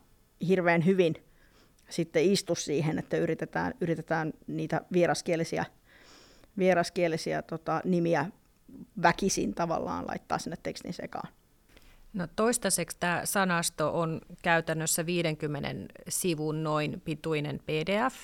hirveän 0.49 0.87
hyvin 0.87 1.15
sitten 1.89 2.25
istu 2.25 2.55
siihen, 2.55 2.99
että 2.99 3.17
yritetään, 3.17 3.75
yritetään 3.81 4.33
niitä 4.47 4.81
vieraskielisiä, 4.93 5.65
vieraskielisiä 6.59 7.43
tota, 7.43 7.81
nimiä 7.85 8.27
väkisin 9.03 9.55
tavallaan 9.55 10.07
laittaa 10.07 10.39
sinne 10.39 10.57
tekstin 10.63 10.93
sekaan. 10.93 11.29
No 12.13 12.29
toistaiseksi 12.37 12.97
tämä 13.01 13.21
sanasto 13.25 14.01
on 14.01 14.21
käytännössä 14.43 15.07
50 15.07 15.69
sivun 16.09 16.63
noin 16.63 17.01
pituinen 17.05 17.61
PDF, 17.67 18.15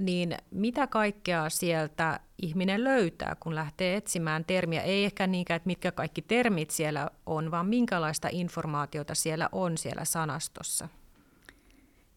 niin 0.00 0.36
mitä 0.50 0.86
kaikkea 0.86 1.50
sieltä 1.50 2.20
ihminen 2.42 2.84
löytää, 2.84 3.36
kun 3.40 3.54
lähtee 3.54 3.96
etsimään 3.96 4.44
termiä? 4.44 4.82
Ei 4.82 5.04
ehkä 5.04 5.26
niinkään, 5.26 5.56
että 5.56 5.66
mitkä 5.66 5.92
kaikki 5.92 6.22
termit 6.22 6.70
siellä 6.70 7.10
on, 7.26 7.50
vaan 7.50 7.66
minkälaista 7.66 8.28
informaatiota 8.32 9.14
siellä 9.14 9.48
on 9.52 9.78
siellä 9.78 10.04
sanastossa? 10.04 10.88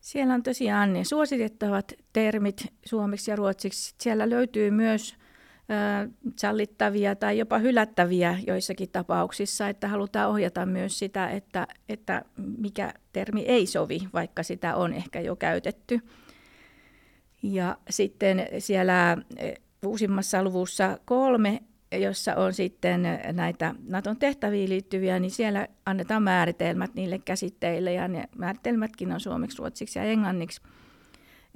Siellä 0.02 0.34
on 0.34 0.44
tosiaan 0.44 0.94
ne 0.94 1.04
suositettavat 1.04 1.94
termit 2.14 2.74
suomeksi 2.86 3.32
ja 3.32 3.36
ruotsiksi. 3.36 3.96
Siellä 3.98 4.30
löytyy 4.30 4.72
myös 4.72 5.16
sallittavia 6.36 7.16
tai 7.16 7.38
jopa 7.38 7.58
hylättäviä 7.58 8.40
joissakin 8.48 8.90
tapauksissa, 8.90 9.70
että 9.70 9.88
halutaan 9.88 10.30
ohjata 10.30 10.66
myös 10.66 11.00
sitä, 11.00 11.30
että, 11.30 11.68
että 11.90 12.26
mikä 12.58 12.94
termi 13.14 13.42
ei 13.42 13.66
sovi, 13.66 14.00
vaikka 14.14 14.44
sitä 14.44 14.76
on 14.76 14.94
ehkä 14.94 15.22
jo 15.22 15.36
käytetty. 15.36 16.00
Ja 17.44 17.78
sitten 17.90 18.48
siellä 18.60 19.18
uusimmassa 19.86 20.44
luvussa 20.44 21.00
kolme, 21.06 21.64
jossa 21.92 22.36
on 22.36 22.54
sitten 22.54 23.04
näitä 23.34 23.76
Naton 23.88 24.18
tehtäviin 24.18 24.70
liittyviä, 24.70 25.20
niin 25.20 25.32
siellä 25.32 25.68
annetaan 25.86 26.24
määritelmät 26.24 26.94
niille 26.96 27.20
käsitteille, 27.20 27.94
ja 27.94 28.08
ne 28.08 28.30
määritelmätkin 28.38 29.12
on 29.12 29.20
suomeksi, 29.20 29.58
ruotsiksi 29.58 30.00
ja 30.00 30.06
englanniksi– 30.06 30.62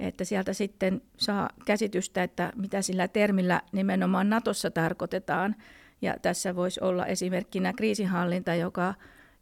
että 0.02 0.24
sieltä 0.24 0.52
sitten 0.52 1.02
saa 1.16 1.48
käsitystä, 1.66 2.22
että 2.22 2.52
mitä 2.56 2.82
sillä 2.82 3.08
termillä 3.08 3.60
nimenomaan 3.72 4.30
Natossa 4.30 4.70
tarkoitetaan. 4.70 5.56
Ja 6.02 6.14
tässä 6.22 6.56
voisi 6.56 6.80
olla 6.80 7.06
esimerkkinä 7.06 7.72
kriisinhallinta, 7.72 8.54
joka, 8.54 8.94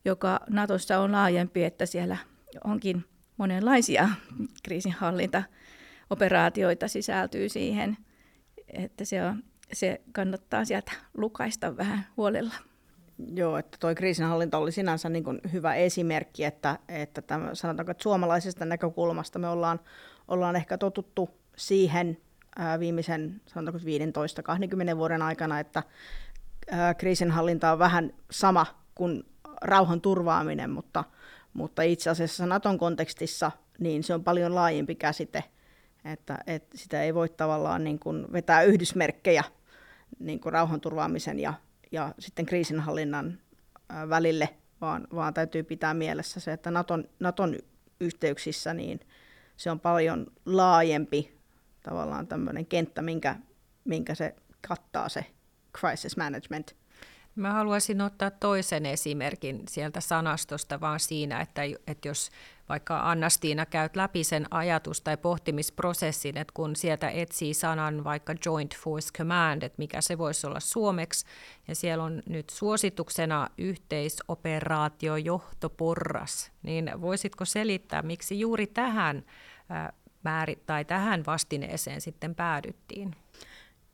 joka 0.04 0.40
Natossa 0.50 0.98
on 0.98 1.12
laajempi, 1.12 1.64
että 1.64 1.86
siellä 1.86 2.16
onkin 2.64 3.04
monenlaisia 3.36 4.08
kriisinhallintaoperaatioita 4.64 6.88
sisältyy 6.88 7.48
siihen, 7.48 7.96
että 8.68 9.04
se, 9.04 9.24
on, 9.24 9.42
se 9.72 10.00
kannattaa 10.12 10.64
sieltä 10.64 10.92
lukaista 11.16 11.76
vähän 11.76 12.06
huolella. 12.16 12.54
Joo, 13.34 13.56
että 13.56 13.78
tuo 13.80 13.94
kriisinhallinta 13.94 14.58
oli 14.58 14.72
sinänsä 14.72 15.08
niin 15.08 15.24
kuin 15.24 15.40
hyvä 15.52 15.74
esimerkki, 15.74 16.44
että, 16.44 16.78
että 16.88 17.22
tämän, 17.22 17.56
sanotaanko, 17.56 17.90
että 17.90 18.02
suomalaisesta 18.02 18.64
näkökulmasta 18.64 19.38
me 19.38 19.48
ollaan 19.48 19.80
ollaan 20.30 20.56
ehkä 20.56 20.78
totuttu 20.78 21.30
siihen 21.56 22.18
ää, 22.58 22.80
viimeisen 22.80 23.40
15-20 24.94 24.96
vuoden 24.96 25.22
aikana, 25.22 25.60
että 25.60 25.82
ää, 26.70 26.94
kriisinhallinta 26.94 27.72
on 27.72 27.78
vähän 27.78 28.12
sama 28.30 28.66
kuin 28.94 29.24
rauhan 29.62 30.00
turvaaminen, 30.00 30.70
mutta, 30.70 31.04
mutta 31.52 31.82
itse 31.82 32.10
asiassa 32.10 32.46
Naton 32.46 32.78
kontekstissa 32.78 33.50
niin 33.78 34.04
se 34.04 34.14
on 34.14 34.24
paljon 34.24 34.54
laajempi 34.54 34.94
käsite, 34.94 35.44
että, 36.04 36.38
että 36.46 36.78
sitä 36.78 37.02
ei 37.02 37.14
voi 37.14 37.28
tavallaan 37.28 37.84
niin 37.84 37.98
kuin 37.98 38.26
vetää 38.32 38.62
yhdysmerkkejä 38.62 39.44
niin 40.18 40.40
kuin 40.40 40.52
rauhanturvaamisen 40.52 41.40
ja, 41.40 41.54
ja 41.92 42.14
sitten 42.18 42.46
kriisinhallinnan 42.46 43.38
välille, 44.08 44.48
vaan, 44.80 45.06
vaan 45.14 45.34
täytyy 45.34 45.62
pitää 45.62 45.94
mielessä 45.94 46.40
se, 46.40 46.52
että 46.52 46.70
Naton, 46.70 47.04
Naton 47.20 47.56
yhteyksissä 48.00 48.74
niin 48.74 49.00
se 49.60 49.70
on 49.70 49.80
paljon 49.80 50.26
laajempi 50.46 51.38
tavallaan 51.82 52.26
tämmöinen 52.26 52.66
kenttä, 52.66 53.02
minkä, 53.02 53.36
minkä 53.84 54.14
se 54.14 54.34
kattaa 54.68 55.08
se 55.08 55.26
crisis 55.78 56.16
management. 56.16 56.76
Mä 57.34 57.52
haluaisin 57.52 58.00
ottaa 58.00 58.30
toisen 58.30 58.86
esimerkin 58.86 59.62
sieltä 59.68 60.00
sanastosta 60.00 60.80
vaan 60.80 61.00
siinä, 61.00 61.40
että, 61.40 61.62
että 61.86 62.08
jos 62.08 62.30
vaikka 62.68 63.10
Anna-Stiina 63.10 63.66
käyt 63.66 63.96
läpi 63.96 64.24
sen 64.24 64.46
ajatus- 64.50 65.00
tai 65.00 65.16
pohtimisprosessin, 65.16 66.36
että 66.36 66.52
kun 66.54 66.76
sieltä 66.76 67.08
etsii 67.08 67.54
sanan 67.54 68.04
vaikka 68.04 68.34
Joint 68.46 68.76
Force 68.76 69.08
Command, 69.18 69.62
että 69.62 69.78
mikä 69.78 70.00
se 70.00 70.18
voisi 70.18 70.46
olla 70.46 70.60
suomeksi, 70.60 71.26
ja 71.68 71.74
siellä 71.74 72.04
on 72.04 72.22
nyt 72.28 72.50
suosituksena 72.50 73.48
yhteisoperaatiojohtoporras, 73.58 76.52
niin 76.62 76.90
voisitko 77.00 77.44
selittää, 77.44 78.02
miksi 78.02 78.40
juuri 78.40 78.66
tähän 78.66 79.24
määri, 80.22 80.62
tai 80.66 80.84
tähän 80.84 81.26
vastineeseen 81.26 82.00
sitten 82.00 82.34
päädyttiin? 82.34 83.16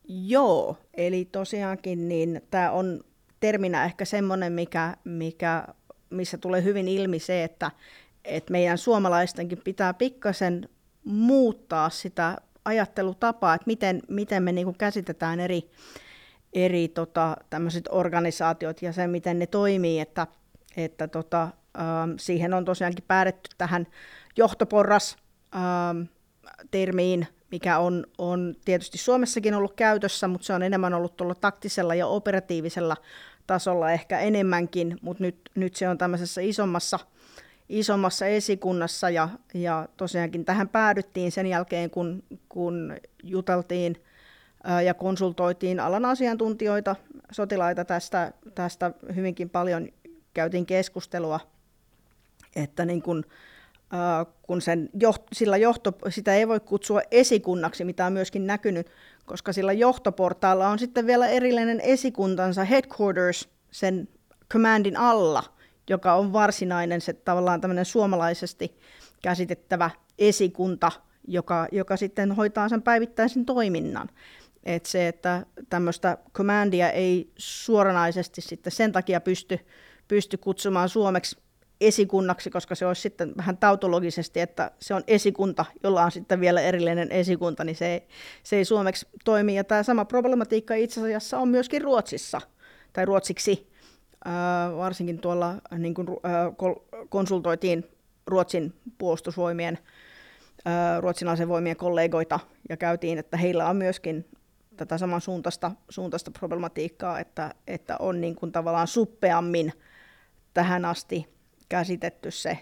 Joo, 0.07 0.77
eli 0.93 1.29
tosiaankin 1.31 2.07
niin 2.07 2.41
tämä 2.51 2.71
on 2.71 3.03
terminä 3.39 3.85
ehkä 3.85 4.05
semmoinen, 4.05 4.53
mikä, 4.53 4.97
mikä, 5.03 5.67
missä 6.09 6.37
tulee 6.37 6.63
hyvin 6.63 6.87
ilmi 6.87 7.19
se, 7.19 7.43
että, 7.43 7.71
että 8.25 8.51
meidän 8.51 8.77
suomalaistenkin 8.77 9.61
pitää 9.63 9.93
pikkasen 9.93 10.69
muuttaa 11.03 11.89
sitä 11.89 12.37
ajattelutapaa, 12.65 13.55
että 13.55 13.67
miten, 13.67 14.01
miten 14.09 14.43
me 14.43 14.51
niin 14.51 14.77
käsitetään 14.77 15.39
eri, 15.39 15.69
eri 16.53 16.87
tota, 16.87 17.37
organisaatiot 17.89 18.81
ja 18.81 18.93
se, 18.93 19.07
miten 19.07 19.39
ne 19.39 19.47
toimii, 19.47 19.99
että, 19.99 20.27
että 20.77 21.07
tota, 21.07 21.47
siihen 22.17 22.53
on 22.53 22.65
tosiaankin 22.65 23.03
päädytty 23.07 23.49
tähän 23.57 23.87
johtoporras 24.37 25.17
ähm, 25.55 26.01
termiin, 26.71 27.27
mikä 27.51 27.79
on, 27.79 28.05
on 28.17 28.55
tietysti 28.65 28.97
Suomessakin 28.97 29.53
ollut 29.53 29.73
käytössä, 29.73 30.27
mutta 30.27 30.45
se 30.45 30.53
on 30.53 30.63
enemmän 30.63 30.93
ollut 30.93 31.17
tuolla 31.17 31.35
taktisella 31.35 31.95
ja 31.95 32.07
operatiivisella 32.07 32.97
tasolla 33.47 33.91
ehkä 33.91 34.19
enemmänkin, 34.19 34.97
mutta 35.01 35.23
nyt, 35.23 35.37
nyt 35.55 35.75
se 35.75 35.89
on 35.89 35.97
tämmöisessä 35.97 36.41
isommassa, 36.41 36.99
isommassa 37.69 38.25
esikunnassa 38.25 39.09
ja, 39.09 39.29
ja 39.53 39.87
tosiaankin 39.97 40.45
tähän 40.45 40.69
päädyttiin 40.69 41.31
sen 41.31 41.47
jälkeen, 41.47 41.89
kun, 41.89 42.23
kun 42.49 42.95
juteltiin 43.23 44.03
ja 44.85 44.93
konsultoitiin 44.93 45.79
alan 45.79 46.05
asiantuntijoita, 46.05 46.95
sotilaita 47.31 47.85
tästä, 47.85 48.31
tästä 48.55 48.91
hyvinkin 49.15 49.49
paljon 49.49 49.87
käytiin 50.33 50.65
keskustelua, 50.65 51.39
että 52.55 52.85
niin 52.85 53.01
kun, 53.01 53.23
kun 54.41 54.61
sen 54.61 54.89
joht, 54.99 55.21
sillä 55.33 55.57
johto, 55.57 55.93
sitä 56.09 56.35
ei 56.35 56.47
voi 56.47 56.59
kutsua 56.59 57.01
esikunnaksi, 57.11 57.83
mitä 57.83 58.05
on 58.05 58.13
myöskin 58.13 58.47
näkynyt, 58.47 58.87
koska 59.25 59.53
sillä 59.53 59.73
johtoportaalla 59.73 60.67
on 60.67 60.79
sitten 60.79 61.07
vielä 61.07 61.27
erillinen 61.27 61.81
esikuntansa 61.81 62.63
headquarters 62.63 63.49
sen 63.71 64.07
commandin 64.51 64.97
alla, 64.97 65.43
joka 65.89 66.13
on 66.13 66.33
varsinainen 66.33 67.01
se 67.01 67.13
tavallaan 67.13 67.61
tämmöinen 67.61 67.85
suomalaisesti 67.85 68.77
käsitettävä 69.21 69.89
esikunta, 70.19 70.91
joka, 71.27 71.67
joka 71.71 71.97
sitten 71.97 72.31
hoitaa 72.31 72.69
sen 72.69 72.81
päivittäisen 72.81 73.45
toiminnan. 73.45 74.09
Et 74.63 74.85
se, 74.85 75.07
että 75.07 75.45
tämmöistä 75.69 76.17
commandia 76.33 76.89
ei 76.89 77.31
suoranaisesti 77.37 78.41
sitten 78.41 78.71
sen 78.71 78.91
takia 78.91 79.21
pysty, 79.21 79.59
pysty 80.07 80.37
kutsumaan 80.37 80.89
suomeksi 80.89 81.37
esikunnaksi, 81.81 82.49
koska 82.49 82.75
se 82.75 82.85
olisi 82.85 83.01
sitten 83.01 83.33
vähän 83.37 83.57
tautologisesti, 83.57 84.39
että 84.39 84.71
se 84.79 84.93
on 84.93 85.03
esikunta, 85.07 85.65
jolla 85.83 86.03
on 86.03 86.11
sitten 86.11 86.39
vielä 86.39 86.61
erillinen 86.61 87.11
esikunta, 87.11 87.63
niin 87.63 87.75
se 87.75 87.93
ei, 87.93 88.07
se 88.43 88.55
ei 88.55 88.65
suomeksi 88.65 89.07
toimi. 89.25 89.55
Ja 89.55 89.63
tämä 89.63 89.83
sama 89.83 90.05
problematiikka 90.05 90.75
itse 90.75 91.01
asiassa 91.01 91.39
on 91.39 91.47
myöskin 91.49 91.81
Ruotsissa, 91.81 92.41
tai 92.93 93.05
ruotsiksi, 93.05 93.71
äh, 94.27 94.33
varsinkin 94.77 95.19
tuolla 95.19 95.55
niin 95.77 95.93
kuin, 95.93 96.07
äh, 96.09 96.75
konsultoitiin 97.09 97.85
Ruotsin 98.27 98.73
puolustusvoimien, 98.97 99.77
äh, 100.67 101.01
ruotsinaisen 101.01 101.49
voimien 101.49 101.77
kollegoita, 101.77 102.39
ja 102.69 102.77
käytiin, 102.77 103.17
että 103.17 103.37
heillä 103.37 103.69
on 103.69 103.75
myöskin 103.75 104.25
tätä 104.77 104.97
saman 104.97 105.21
suuntaista, 105.21 105.71
suuntaista 105.89 106.31
problematiikkaa, 106.31 107.19
että, 107.19 107.53
että 107.67 107.95
on 107.99 108.21
niin 108.21 108.35
kuin 108.35 108.51
tavallaan 108.51 108.87
suppeammin 108.87 109.73
tähän 110.53 110.85
asti 110.85 111.36
käsitetty 111.69 112.31
se, 112.31 112.57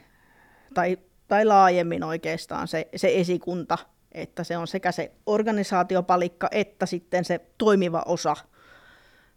tai, 0.74 0.98
tai 1.28 1.46
laajemmin 1.46 2.04
oikeastaan 2.04 2.68
se, 2.68 2.88
se 2.96 3.20
esikunta, 3.20 3.78
että 4.12 4.44
se 4.44 4.58
on 4.58 4.68
sekä 4.68 4.92
se 4.92 5.12
organisaatiopalikka 5.26 6.48
että 6.52 6.86
sitten 6.86 7.26
se 7.26 7.42
toimiva 7.58 8.04
osa 8.06 8.36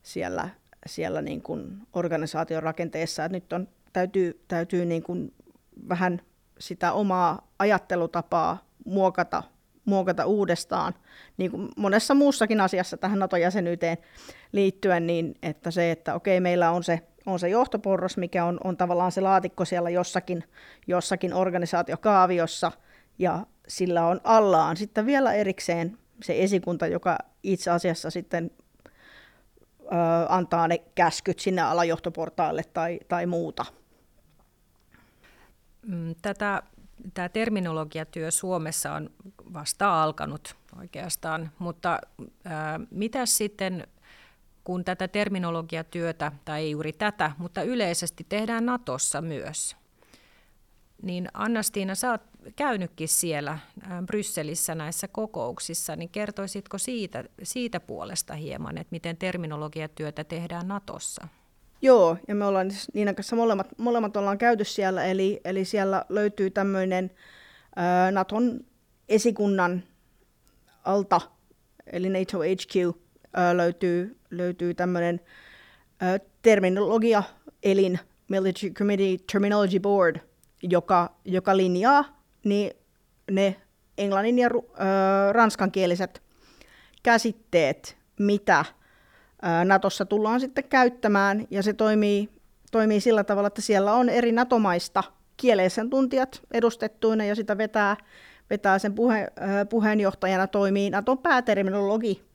siellä, 0.02 0.48
siellä 0.86 1.22
niin 1.22 1.42
kuin 1.42 1.78
organisaation 1.92 2.62
rakenteessa. 2.62 3.24
Et 3.24 3.32
nyt 3.32 3.52
on, 3.52 3.68
täytyy, 3.92 4.44
täytyy 4.48 4.84
niin 4.84 5.02
kuin 5.02 5.34
vähän 5.88 6.20
sitä 6.58 6.92
omaa 6.92 7.50
ajattelutapaa 7.58 8.68
muokata, 8.84 9.42
muokata 9.84 10.26
uudestaan, 10.26 10.94
niin 11.36 11.50
kuin 11.50 11.68
monessa 11.76 12.14
muussakin 12.14 12.60
asiassa 12.60 12.96
tähän 12.96 13.18
NATO-jäsenyyteen 13.18 13.98
liittyen, 14.52 15.06
niin 15.06 15.34
että 15.42 15.70
se, 15.70 15.90
että 15.90 16.14
okei, 16.14 16.40
meillä 16.40 16.70
on 16.70 16.84
se 16.84 17.00
on 17.28 17.38
se 17.38 17.48
johtoporras, 17.48 18.16
mikä 18.16 18.44
on, 18.44 18.60
on 18.64 18.76
tavallaan 18.76 19.12
se 19.12 19.20
laatikko 19.20 19.64
siellä 19.64 19.90
jossakin, 19.90 20.44
jossakin 20.86 21.34
organisaatiokaaviossa, 21.34 22.72
ja 23.18 23.46
sillä 23.68 24.06
on 24.06 24.20
allaan 24.24 24.76
sitten 24.76 25.06
vielä 25.06 25.32
erikseen 25.32 25.98
se 26.22 26.42
esikunta, 26.42 26.86
joka 26.86 27.18
itse 27.42 27.70
asiassa 27.70 28.10
sitten 28.10 28.50
ö, 29.80 29.86
antaa 30.28 30.68
ne 30.68 30.78
käskyt 30.94 31.38
sinne 31.38 31.62
alajohtoportaalle 31.62 32.62
tai, 32.74 32.98
tai 33.08 33.26
muuta. 33.26 33.64
Mm, 35.86 36.14
tätä, 36.22 36.62
tämä 37.14 37.28
terminologiatyö 37.28 38.30
Suomessa 38.30 38.92
on 38.92 39.10
vasta 39.54 40.02
alkanut 40.02 40.56
oikeastaan, 40.78 41.50
mutta 41.58 41.98
ää, 42.44 42.80
mitä 42.90 43.26
sitten 43.26 43.86
kun 44.68 44.84
tätä 44.84 45.08
terminologiatyötä, 45.08 46.32
tai 46.44 46.60
ei 46.60 46.70
juuri 46.70 46.92
tätä, 46.92 47.32
mutta 47.38 47.62
yleisesti 47.62 48.26
tehdään 48.28 48.66
Natossa 48.66 49.20
myös. 49.20 49.76
Niin 51.02 51.28
Anna-Stiina, 51.34 51.94
sä 51.94 52.10
oot 52.10 52.20
käynytkin 52.56 53.08
siellä 53.08 53.58
Brysselissä 54.06 54.74
näissä 54.74 55.08
kokouksissa, 55.08 55.96
niin 55.96 56.08
kertoisitko 56.08 56.78
siitä, 56.78 57.24
siitä 57.42 57.80
puolesta 57.80 58.34
hieman, 58.34 58.78
että 58.78 58.92
miten 58.92 59.16
terminologiatyötä 59.16 60.24
tehdään 60.24 60.68
Natossa? 60.68 61.28
Joo, 61.82 62.16
ja 62.28 62.34
me 62.34 62.44
ollaan 62.44 62.70
siis 62.70 62.94
Niinan 62.94 63.14
kanssa 63.14 63.36
molemmat, 63.36 63.68
molemmat 63.78 64.16
ollaan 64.16 64.38
käyty 64.38 64.64
siellä, 64.64 65.04
eli, 65.04 65.40
eli 65.44 65.64
siellä 65.64 66.04
löytyy 66.08 66.50
tämmöinen 66.50 67.10
Naton 68.12 68.60
esikunnan 69.08 69.82
alta, 70.84 71.20
eli 71.92 72.08
NATO 72.08 72.38
HQ, 72.38 72.98
löytyy, 73.52 74.16
löytyy 74.30 74.74
tämmöinen 74.74 75.20
terminologia-elin, 76.42 77.98
Military 78.28 78.72
Committee 78.72 79.16
Terminology 79.32 79.80
Board, 79.80 80.16
joka, 80.62 81.14
joka 81.24 81.56
linjaa 81.56 82.22
niin 82.44 82.70
ne 83.30 83.56
englannin 83.98 84.38
ja 84.38 84.48
ru, 84.48 84.70
ää, 84.76 85.32
ranskankieliset 85.32 86.22
käsitteet, 87.02 87.96
mitä 88.18 88.64
Natossa 89.64 90.04
tullaan 90.04 90.40
sitten 90.40 90.64
käyttämään, 90.64 91.46
ja 91.50 91.62
se 91.62 91.72
toimii, 91.72 92.28
toimii 92.72 93.00
sillä 93.00 93.24
tavalla, 93.24 93.46
että 93.46 93.62
siellä 93.62 93.92
on 93.92 94.08
eri 94.08 94.32
NATO-maista 94.32 95.04
tuntijat 95.90 96.42
edustettuina, 96.52 97.24
ja 97.24 97.34
sitä 97.34 97.58
vetää, 97.58 97.96
vetää 98.50 98.78
sen 98.78 98.94
puhe, 98.94 99.28
puheenjohtajana 99.70 100.46
toimii 100.46 100.90
Naton 100.90 101.18
pääterminologi, 101.18 102.27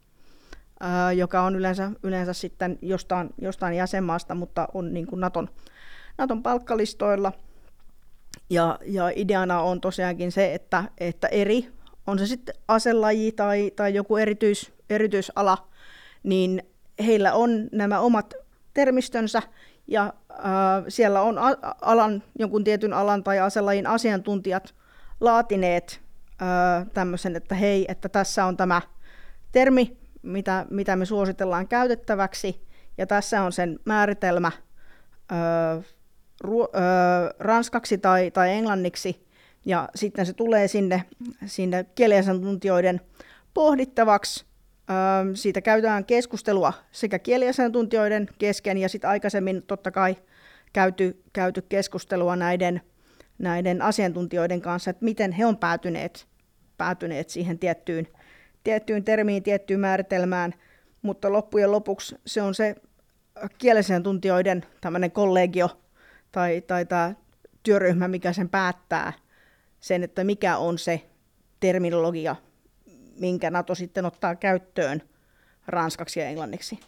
joka 1.16 1.42
on 1.42 1.56
yleensä, 1.56 1.92
yleensä 2.04 2.34
sitten 2.34 2.80
jostain, 2.82 3.30
jostain 3.42 3.76
jäsenmaasta, 3.76 4.36
mutta 4.36 4.68
on 4.74 4.94
niin 4.94 5.08
kuin 5.08 5.20
Naton, 5.20 5.50
Naton 6.18 6.44
palkkalistoilla. 6.44 7.32
Ja, 8.50 8.80
ja 8.86 9.12
ideana 9.16 9.62
on 9.62 9.82
tosiaankin 9.82 10.32
se, 10.32 10.54
että, 10.54 10.84
että 10.98 11.28
eri, 11.28 11.70
on 12.08 12.20
se 12.20 12.26
sitten 12.28 12.56
aselaji 12.68 13.32
tai, 13.32 13.72
tai 13.76 13.94
joku 13.94 14.18
erityis, 14.18 14.72
erityisala, 14.90 15.68
niin 16.24 16.64
heillä 17.06 17.34
on 17.34 17.70
nämä 17.72 18.00
omat 18.00 18.34
termistönsä 18.74 19.42
ja 19.88 20.14
äh, 20.32 20.40
siellä 20.88 21.22
on 21.22 21.36
alan, 21.82 22.24
jonkun 22.40 22.64
tietyn 22.64 22.94
alan 22.94 23.24
tai 23.24 23.40
aselajin 23.40 23.88
asiantuntijat 23.88 24.76
laatineet 25.20 26.02
äh, 26.42 26.88
tämmöisen, 26.94 27.36
että 27.36 27.56
hei, 27.56 27.86
että 27.88 28.10
tässä 28.10 28.46
on 28.46 28.58
tämä 28.58 28.82
termi, 29.52 29.98
mitä, 30.24 30.66
mitä 30.70 30.96
me 30.96 31.06
suositellaan 31.06 31.68
käytettäväksi, 31.68 32.68
ja 32.98 33.08
tässä 33.08 33.42
on 33.42 33.52
sen 33.52 33.80
määritelmä 33.86 34.52
äh, 35.32 35.86
ru, 36.42 36.62
äh, 36.62 36.70
ranskaksi 37.40 37.98
tai, 37.98 38.32
tai 38.32 38.50
englanniksi, 38.50 39.28
ja 39.66 39.90
sitten 39.96 40.26
se 40.26 40.34
tulee 40.34 40.68
sinne, 40.68 41.04
sinne 41.46 41.86
kieliasiantuntijoiden 41.96 43.02
pohdittavaksi, 43.54 44.46
siitä 45.34 45.62
käydään 45.62 46.06
keskustelua 46.06 46.74
sekä 46.92 47.20
kieliasiantuntijoiden 47.20 48.28
kesken 48.38 48.78
ja 48.78 48.90
sitten 48.90 49.10
aikaisemmin 49.10 49.64
totta 49.68 49.92
kai 49.92 50.16
käyty, 50.74 51.24
käyty 51.34 51.62
keskustelua 51.62 52.36
näiden, 52.36 52.82
näiden 53.38 53.82
asiantuntijoiden 53.82 54.62
kanssa, 54.62 54.90
että 54.90 55.06
miten 55.06 55.32
he 55.32 55.46
on 55.46 55.58
päätyneet, 55.58 56.28
päätyneet 56.78 57.30
siihen 57.30 57.60
tiettyyn, 57.60 58.08
tiettyyn 58.64 59.04
termiin, 59.04 59.44
tiettyyn 59.44 59.80
määritelmään, 59.80 60.54
mutta 61.02 61.32
loppujen 61.32 61.72
lopuksi 61.72 62.16
se 62.26 62.42
on 62.42 62.56
se 62.56 62.76
kieliasiantuntijoiden 63.58 64.66
tämmöinen 64.82 65.12
kollegio 65.12 65.70
tai, 66.32 66.62
tai 66.62 66.86
tämä 66.86 67.14
työryhmä, 67.64 68.08
mikä 68.08 68.34
sen 68.34 68.50
päättää, 68.50 69.14
sen, 69.80 70.04
että 70.04 70.24
mikä 70.24 70.58
on 70.58 70.78
se 70.78 71.10
terminologia, 71.60 72.36
minkä 73.20 73.52
NATO 73.52 73.76
sitten 73.76 74.06
ottaa 74.06 74.36
käyttöön 74.36 75.02
ranskaksi 75.68 76.20
ja 76.20 76.26
englanniksi. 76.26 76.80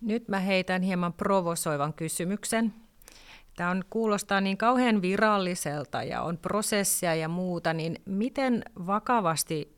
Nyt 0.00 0.28
mä 0.28 0.40
heitän 0.40 0.82
hieman 0.82 1.12
provosoivan 1.12 1.94
kysymyksen. 1.94 2.74
Tämä 3.56 3.70
on, 3.70 3.84
kuulostaa 3.90 4.40
niin 4.40 4.56
kauhean 4.56 5.02
viralliselta 5.02 6.02
ja 6.02 6.22
on 6.22 6.38
prosessia 6.38 7.14
ja 7.14 7.28
muuta, 7.28 7.72
niin 7.72 7.96
miten 8.04 8.62
vakavasti 8.86 9.77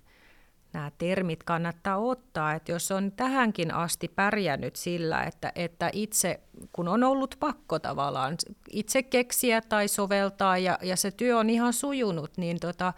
nämä 0.72 0.90
termit 0.98 1.42
kannattaa 1.42 1.96
ottaa, 1.96 2.54
että 2.54 2.72
jos 2.72 2.90
on 2.90 3.12
tähänkin 3.12 3.74
asti 3.74 4.08
pärjännyt 4.08 4.76
sillä, 4.76 5.22
että, 5.22 5.52
että 5.54 5.90
itse, 5.92 6.40
kun 6.72 6.88
on 6.88 7.04
ollut 7.04 7.36
pakko 7.40 7.78
tavallaan 7.78 8.36
itse 8.70 9.02
keksiä 9.02 9.60
tai 9.60 9.88
soveltaa 9.88 10.58
ja, 10.58 10.78
ja 10.82 10.96
se 10.96 11.10
työ 11.10 11.38
on 11.38 11.50
ihan 11.50 11.72
sujunut, 11.72 12.36
niin 12.36 12.60
tota, 12.60 12.92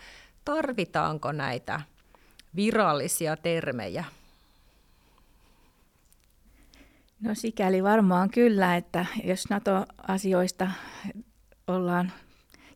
tarvitaanko 0.44 1.32
näitä 1.32 1.80
virallisia 2.56 3.36
termejä? 3.36 4.04
No 7.20 7.34
sikäli 7.34 7.82
varmaan 7.82 8.30
kyllä, 8.30 8.76
että 8.76 9.06
jos 9.24 9.50
NATO-asioista 9.50 10.70
ollaan, 11.66 12.12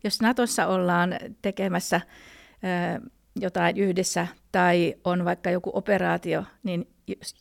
jos 0.04 0.20
Natossa 0.20 0.66
ollaan 0.66 1.14
tekemässä 1.42 2.00
jotain 3.40 3.76
yhdessä 3.76 4.26
tai 4.52 4.94
on 5.04 5.24
vaikka 5.24 5.50
joku 5.50 5.70
operaatio, 5.74 6.44
niin 6.62 6.88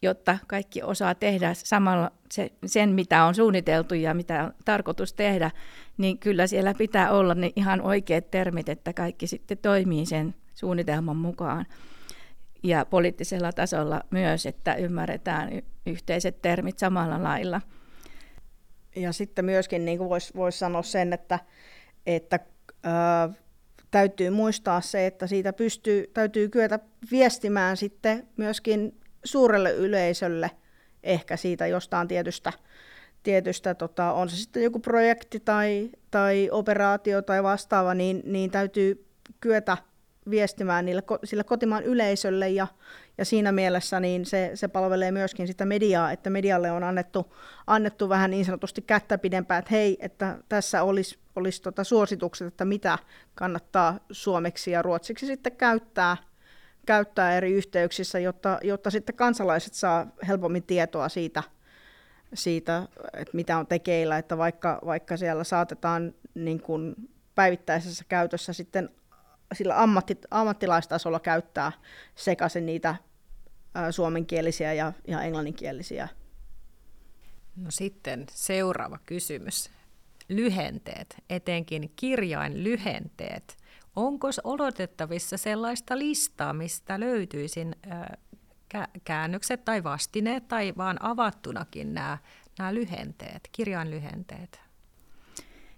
jotta 0.01 0.37
kaikki 0.47 0.83
osaa 0.83 1.15
tehdä 1.15 1.53
samalla 1.53 2.11
se, 2.31 2.51
sen, 2.65 2.89
mitä 2.89 3.23
on 3.25 3.35
suunniteltu 3.35 3.95
ja 3.95 4.13
mitä 4.13 4.43
on 4.43 4.53
tarkoitus 4.65 5.13
tehdä, 5.13 5.51
niin 5.97 6.19
kyllä 6.19 6.47
siellä 6.47 6.73
pitää 6.73 7.11
olla 7.11 7.35
ne 7.35 7.51
ihan 7.55 7.81
oikeat 7.81 8.31
termit, 8.31 8.69
että 8.69 8.93
kaikki 8.93 9.27
sitten 9.27 9.57
toimii 9.57 10.05
sen 10.05 10.35
suunnitelman 10.55 11.17
mukaan 11.17 11.65
ja 12.63 12.85
poliittisella 12.85 13.51
tasolla 13.51 14.01
myös, 14.09 14.45
että 14.45 14.75
ymmärretään 14.75 15.61
yhteiset 15.85 16.41
termit 16.41 16.79
samalla 16.79 17.23
lailla. 17.23 17.61
Ja 18.95 19.13
sitten 19.13 19.45
myöskin 19.45 19.85
niin 19.85 19.99
voisi 19.99 20.33
vois 20.35 20.59
sanoa 20.59 20.81
sen, 20.81 21.13
että, 21.13 21.39
että 22.05 22.39
ää, 22.83 23.29
täytyy 23.95 24.29
muistaa 24.29 24.81
se, 24.81 25.07
että 25.07 25.27
siitä 25.27 25.53
pystyy, 25.53 26.07
täytyy 26.13 26.49
kyetä 26.49 26.79
viestimään 27.11 27.77
sitten 27.77 28.27
myöskin 28.37 28.99
suurelle 29.23 29.71
yleisölle 29.71 30.51
ehkä 31.03 31.37
siitä 31.37 31.67
jostain 31.67 32.07
tietystä, 32.07 32.53
tietystä 33.23 33.75
tota, 33.75 34.13
on 34.13 34.29
se 34.29 34.35
sitten 34.35 34.63
joku 34.63 34.79
projekti 34.79 35.39
tai, 35.39 35.89
tai 36.11 36.49
operaatio 36.51 37.21
tai 37.21 37.43
vastaava, 37.43 37.93
niin, 37.93 38.21
niin 38.25 38.51
täytyy 38.51 39.05
kyetä 39.41 39.77
viestimään 40.29 40.85
niille, 40.85 41.03
sille 41.23 41.43
kotimaan 41.43 41.83
yleisölle 41.83 42.49
ja, 42.49 42.67
ja 43.17 43.25
siinä 43.25 43.51
mielessä 43.51 43.99
niin 43.99 44.25
se, 44.25 44.51
se 44.53 44.67
palvelee 44.67 45.11
myöskin 45.11 45.47
sitä 45.47 45.65
mediaa, 45.65 46.11
että 46.11 46.29
medialle 46.29 46.71
on 46.71 46.83
annettu, 46.83 47.35
annettu 47.67 48.09
vähän 48.09 48.31
niin 48.31 48.45
sanotusti 48.45 48.81
kättä 48.81 49.17
pidempään, 49.17 49.59
että 49.59 49.71
hei, 49.71 49.97
että 49.99 50.37
tässä 50.49 50.83
olisi, 50.83 51.19
olisi 51.35 51.61
tota 51.61 51.83
suositukset, 51.83 52.47
että 52.47 52.65
mitä 52.65 52.97
kannattaa 53.35 53.99
suomeksi 54.11 54.71
ja 54.71 54.81
ruotsiksi 54.81 55.25
sitten 55.25 55.51
käyttää, 55.51 56.17
käyttää 56.85 57.37
eri 57.37 57.51
yhteyksissä, 57.53 58.19
jotta, 58.19 58.59
jotta 58.63 58.89
sitten 58.89 59.15
kansalaiset 59.15 59.73
saa 59.73 60.07
helpommin 60.27 60.63
tietoa 60.63 61.09
siitä, 61.09 61.43
siitä 62.33 62.87
että 63.13 63.31
mitä 63.33 63.57
on 63.57 63.67
tekeillä, 63.67 64.17
että 64.17 64.37
vaikka, 64.37 64.81
vaikka 64.85 65.17
siellä 65.17 65.43
saatetaan 65.43 66.13
niin 66.33 66.61
kuin 66.61 66.95
päivittäisessä 67.35 68.05
käytössä 68.09 68.53
sitten 68.53 68.89
sillä 69.53 69.83
ammatti, 69.83 70.17
ammattilaistasolla 70.31 71.19
käyttää 71.19 71.71
sekaisin 72.15 72.65
niitä 72.65 72.95
ä, 73.77 73.91
suomenkielisiä 73.91 74.73
ja, 74.73 74.93
ja 75.07 75.21
englanninkielisiä. 75.21 76.07
No 77.55 77.71
sitten 77.71 78.25
seuraava 78.31 78.99
kysymys. 79.05 79.69
Lyhenteet, 80.29 81.15
etenkin 81.29 81.93
kirjainlyhenteet. 81.95 83.57
Onko 83.95 84.27
odotettavissa 84.43 85.37
sellaista 85.37 85.97
listaa, 85.97 86.53
mistä 86.53 86.99
löytyisin 86.99 87.75
ä, 87.91 88.17
käännökset 89.03 89.65
tai 89.65 89.83
vastineet 89.83 90.47
tai 90.47 90.73
vaan 90.77 90.97
avattunakin 91.05 91.93
nämä, 91.93 92.17
nämä 92.59 92.73
lyhenteet, 92.73 93.49
kirjainlyhenteet? 93.51 94.59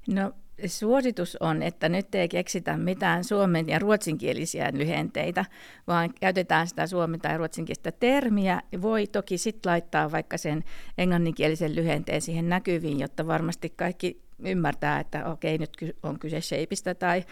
No 0.07 0.31
suositus 0.65 1.37
on, 1.39 1.63
että 1.63 1.89
nyt 1.89 2.15
ei 2.15 2.27
keksitä 2.27 2.77
mitään 2.77 3.23
suomen- 3.23 3.67
ja 3.67 3.79
ruotsinkielisiä 3.79 4.71
lyhenteitä, 4.73 5.45
vaan 5.87 6.13
käytetään 6.19 6.67
sitä 6.67 6.87
suomen- 6.87 7.19
tai 7.19 7.37
ruotsinkielistä 7.37 7.91
termiä. 7.91 8.61
Voi 8.81 9.07
toki 9.07 9.37
sitten 9.37 9.69
laittaa 9.69 10.11
vaikka 10.11 10.37
sen 10.37 10.63
englanninkielisen 10.97 11.75
lyhenteen 11.75 12.21
siihen 12.21 12.49
näkyviin, 12.49 12.99
jotta 12.99 13.27
varmasti 13.27 13.69
kaikki 13.69 14.21
ymmärtää, 14.39 14.99
että 14.99 15.25
okei, 15.25 15.57
nyt 15.57 15.71
on 16.03 16.19
kyse 16.19 16.41
shapeista 16.41 16.95
tai 16.95 17.23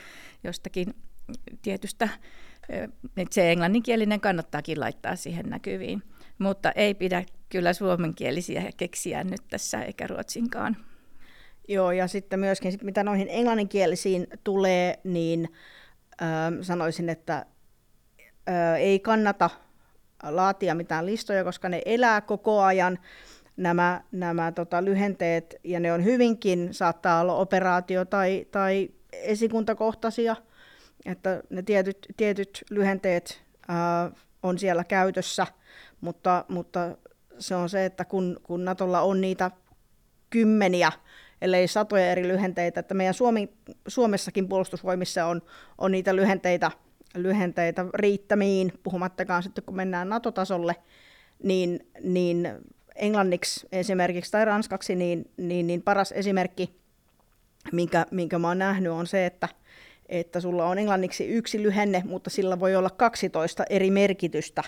jostakin 0.43 0.93
tietystä. 1.61 2.09
Että 3.17 3.33
se 3.35 3.51
englanninkielinen 3.51 4.19
kannattaakin 4.19 4.79
laittaa 4.79 5.15
siihen 5.15 5.45
näkyviin, 5.49 6.03
mutta 6.39 6.71
ei 6.71 6.93
pidä 6.93 7.23
kyllä 7.49 7.73
suomenkielisiä 7.73 8.63
keksiä 8.77 9.23
nyt 9.23 9.41
tässä 9.49 9.81
eikä 9.81 10.07
ruotsinkaan. 10.07 10.77
Joo, 11.67 11.91
ja 11.91 12.07
sitten 12.07 12.39
myöskin, 12.39 12.73
mitä 12.83 13.03
noihin 13.03 13.27
englanninkielisiin 13.29 14.27
tulee, 14.43 14.99
niin 15.03 15.53
sanoisin, 16.61 17.09
että 17.09 17.45
ei 18.79 18.99
kannata 18.99 19.49
laatia 20.23 20.75
mitään 20.75 21.05
listoja, 21.05 21.43
koska 21.43 21.69
ne 21.69 21.81
elää 21.85 22.21
koko 22.21 22.61
ajan. 22.61 22.99
Nämä, 23.57 24.01
nämä 24.11 24.51
tota, 24.51 24.85
lyhenteet, 24.85 25.55
ja 25.63 25.79
ne 25.79 25.93
on 25.93 26.03
hyvinkin, 26.03 26.73
saattaa 26.73 27.21
olla 27.21 27.33
operaatio- 27.35 28.05
tai, 28.05 28.45
tai 28.51 28.89
esikuntakohtaisia, 29.11 30.35
että 31.05 31.43
ne 31.49 31.61
tietyt, 31.61 32.07
tietyt 32.17 32.63
lyhenteet 32.69 33.41
ää, 33.67 34.11
on 34.43 34.59
siellä 34.59 34.83
käytössä, 34.83 35.47
mutta, 36.01 36.45
mutta 36.47 36.97
se 37.39 37.55
on 37.55 37.69
se, 37.69 37.85
että 37.85 38.05
kun, 38.05 38.39
kun 38.43 38.65
Natolla 38.65 39.01
on 39.01 39.21
niitä 39.21 39.51
kymmeniä, 40.29 40.91
ellei 41.45 41.67
satoja 41.67 42.11
eri 42.11 42.27
lyhenteitä, 42.27 42.79
että 42.79 42.93
meidän 42.93 43.13
Suomi, 43.13 43.49
Suomessakin 43.87 44.47
puolustusvoimissa 44.47 45.25
on, 45.25 45.41
on 45.77 45.91
niitä 45.91 46.15
lyhenteitä, 46.15 46.71
lyhenteitä 47.15 47.85
riittämiin, 47.93 48.73
puhumattakaan 48.83 49.43
sitten 49.43 49.63
kun 49.63 49.75
mennään 49.75 50.09
NATO-tasolle, 50.09 50.75
niin, 51.43 51.87
niin 52.01 52.49
englanniksi 52.95 53.67
esimerkiksi 53.71 54.31
tai 54.31 54.45
ranskaksi, 54.45 54.95
niin, 54.95 55.31
niin, 55.37 55.67
niin 55.67 55.81
paras 55.81 56.11
esimerkki, 56.11 56.75
minkä, 57.71 58.05
minkä 58.11 58.39
mä 58.39 58.47
oon 58.47 58.59
nähnyt, 58.59 58.91
on 58.91 59.07
se, 59.07 59.25
että, 59.25 59.49
että 60.09 60.39
sulla 60.39 60.65
on 60.65 60.77
englanniksi 60.77 61.27
yksi 61.27 61.63
lyhenne, 61.63 62.03
mutta 62.05 62.29
sillä 62.29 62.59
voi 62.59 62.75
olla 62.75 62.89
12 62.89 63.63
eri 63.69 63.91
merkitystä. 63.91 64.63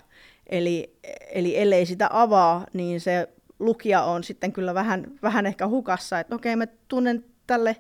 Eli, 0.50 0.94
eli 1.32 1.58
ellei 1.58 1.86
sitä 1.86 2.10
avaa, 2.12 2.66
niin 2.74 3.02
se 3.02 3.30
lukija 3.60 4.04
on 4.04 4.24
sitten 4.24 4.54
kyllä 4.54 4.74
vähän, 4.74 5.12
vähän 5.22 5.46
ehkä 5.46 5.68
hukassa, 5.68 6.20
että 6.20 6.36
okei, 6.36 6.56
mä 6.56 6.68
tunnen 6.88 7.26
tälle, 7.48 7.76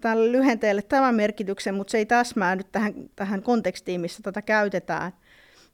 tälle 0.00 0.32
lyhenteelle 0.32 0.82
tämän 0.82 1.14
merkityksen, 1.14 1.74
mutta 1.74 1.90
se 1.90 1.98
ei 1.98 2.06
täsmää 2.06 2.56
nyt 2.56 2.72
tähän, 2.72 2.94
tähän 3.16 3.42
kontekstiin, 3.42 4.00
missä 4.00 4.22
tätä 4.22 4.42
käytetään. 4.42 5.12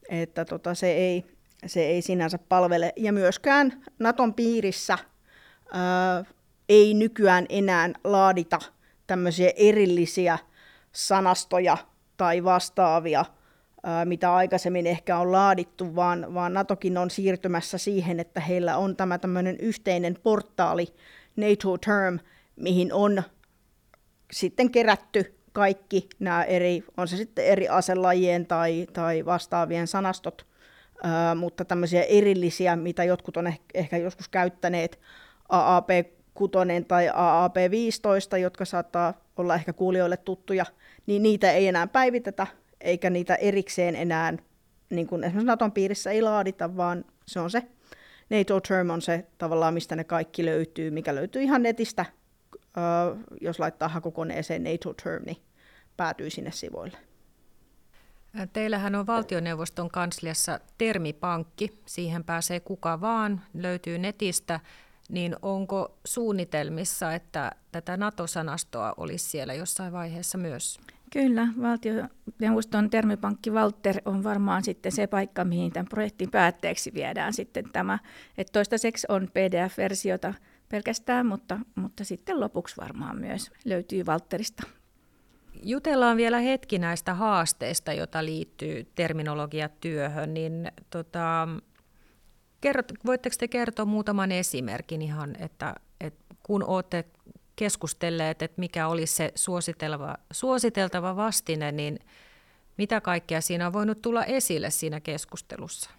Että 0.08 0.44
tota, 0.44 0.74
se, 0.74 0.92
ei, 0.92 1.24
se 1.66 1.86
ei 1.86 2.02
sinänsä 2.02 2.38
palvele. 2.38 2.92
Ja 2.96 3.12
myöskään 3.12 3.82
Naton 3.98 4.34
piirissä 4.34 4.98
ää, 5.72 6.24
ei 6.68 6.94
nykyään 6.94 7.46
enää 7.48 7.90
laadita 8.04 8.58
tämmöisiä 9.06 9.50
erillisiä 9.56 10.38
sanastoja 10.92 11.76
tai 12.16 12.44
vastaavia, 12.44 13.24
mitä 14.04 14.34
aikaisemmin 14.34 14.86
ehkä 14.86 15.18
on 15.18 15.32
laadittu, 15.32 15.96
vaan, 15.96 16.34
vaan 16.34 16.54
NATOkin 16.54 16.98
on 16.98 17.10
siirtymässä 17.10 17.78
siihen, 17.78 18.20
että 18.20 18.40
heillä 18.40 18.76
on 18.76 18.96
tämä 18.96 19.18
tämmöinen 19.18 19.56
yhteinen 19.60 20.18
portaali, 20.22 20.86
NATO 21.36 21.78
Term, 21.78 22.18
mihin 22.56 22.92
on 22.92 23.22
sitten 24.32 24.70
kerätty 24.70 25.38
kaikki 25.52 26.08
nämä 26.18 26.44
eri, 26.44 26.84
on 26.96 27.08
se 27.08 27.16
sitten 27.16 27.44
eri 27.46 27.68
aselajien 27.68 28.46
tai, 28.46 28.86
tai 28.92 29.24
vastaavien 29.24 29.86
sanastot, 29.86 30.46
ää, 31.02 31.34
mutta 31.34 31.64
tämmöisiä 31.64 32.02
erillisiä, 32.02 32.76
mitä 32.76 33.04
jotkut 33.04 33.36
on 33.36 33.46
ehkä, 33.46 33.64
ehkä 33.74 33.96
joskus 33.96 34.28
käyttäneet, 34.28 35.00
AAP 35.48 35.88
6 36.34 36.58
tai 36.88 37.10
AAP 37.14 37.56
15, 37.70 38.38
jotka 38.38 38.64
saattaa 38.64 39.14
olla 39.36 39.54
ehkä 39.54 39.72
kuulijoille 39.72 40.16
tuttuja, 40.16 40.66
niin 41.06 41.22
niitä 41.22 41.52
ei 41.52 41.68
enää 41.68 41.86
päivitetä, 41.86 42.46
eikä 42.84 43.10
niitä 43.10 43.34
erikseen 43.34 43.96
enää, 43.96 44.36
niin 44.90 45.06
kuin 45.06 45.24
esimerkiksi 45.24 45.46
Naton 45.46 45.72
piirissä 45.72 46.10
ei 46.10 46.22
laadita, 46.22 46.76
vaan 46.76 47.04
se 47.26 47.40
on 47.40 47.50
se 47.50 47.62
NATO 48.30 48.60
Term 48.60 48.90
on 48.90 49.02
se 49.02 49.26
tavallaan, 49.38 49.74
mistä 49.74 49.96
ne 49.96 50.04
kaikki 50.04 50.44
löytyy, 50.44 50.90
mikä 50.90 51.14
löytyy 51.14 51.42
ihan 51.42 51.62
netistä, 51.62 52.06
jos 53.40 53.58
laittaa 53.58 53.88
hakukoneeseen 53.88 54.64
NATO 54.64 54.94
Term, 55.02 55.22
niin 55.26 55.42
päätyy 55.96 56.30
sinne 56.30 56.50
sivuille. 56.50 56.98
Teillähän 58.52 58.94
on 58.94 59.06
valtioneuvoston 59.06 59.90
kansliassa 59.90 60.60
termipankki, 60.78 61.80
siihen 61.86 62.24
pääsee 62.24 62.60
kuka 62.60 63.00
vaan, 63.00 63.40
löytyy 63.54 63.98
netistä, 63.98 64.60
niin 65.08 65.36
onko 65.42 65.98
suunnitelmissa, 66.04 67.14
että 67.14 67.52
tätä 67.72 67.96
NATO-sanastoa 67.96 68.94
olisi 68.96 69.30
siellä 69.30 69.54
jossain 69.54 69.92
vaiheessa 69.92 70.38
myös? 70.38 70.80
Kyllä, 71.14 71.48
valtioneuvoston 71.62 72.90
termipankki 72.90 73.50
Walter 73.50 73.96
on 74.04 74.24
varmaan 74.24 74.64
sitten 74.64 74.92
se 74.92 75.06
paikka, 75.06 75.44
mihin 75.44 75.72
tämän 75.72 75.86
projektin 75.86 76.30
päätteeksi 76.30 76.94
viedään 76.94 77.32
sitten 77.32 77.64
tämä. 77.72 77.98
Että 78.38 78.52
toistaiseksi 78.52 79.06
on 79.10 79.28
PDF-versiota 79.32 80.34
pelkästään, 80.68 81.26
mutta, 81.26 81.58
mutta 81.74 82.04
sitten 82.04 82.40
lopuksi 82.40 82.76
varmaan 82.76 83.18
myös 83.18 83.50
löytyy 83.64 84.02
Walterista. 84.02 84.62
Jutellaan 85.62 86.16
vielä 86.16 86.38
hetki 86.38 86.78
näistä 86.78 87.14
haasteista, 87.14 87.92
joita 87.92 88.24
liittyy 88.24 88.86
terminologiatyöhön, 88.94 90.34
niin 90.34 90.72
tota, 90.90 91.48
kerrot, 92.60 92.92
voitteko 93.06 93.36
te 93.38 93.48
kertoa 93.48 93.84
muutaman 93.84 94.32
esimerkin 94.32 95.02
ihan, 95.02 95.36
että, 95.38 95.74
että 96.00 96.34
kun 96.42 96.64
olette 96.64 97.04
keskustelleet, 97.56 98.42
että 98.42 98.60
mikä 98.60 98.88
olisi 98.88 99.14
se 99.14 99.32
suositeltava, 99.34 100.16
suositeltava 100.32 101.16
vastine, 101.16 101.72
niin 101.72 101.98
mitä 102.78 103.00
kaikkea 103.00 103.40
siinä 103.40 103.66
on 103.66 103.72
voinut 103.72 104.02
tulla 104.02 104.24
esille 104.24 104.70
siinä 104.70 105.00
keskustelussa? 105.00 105.90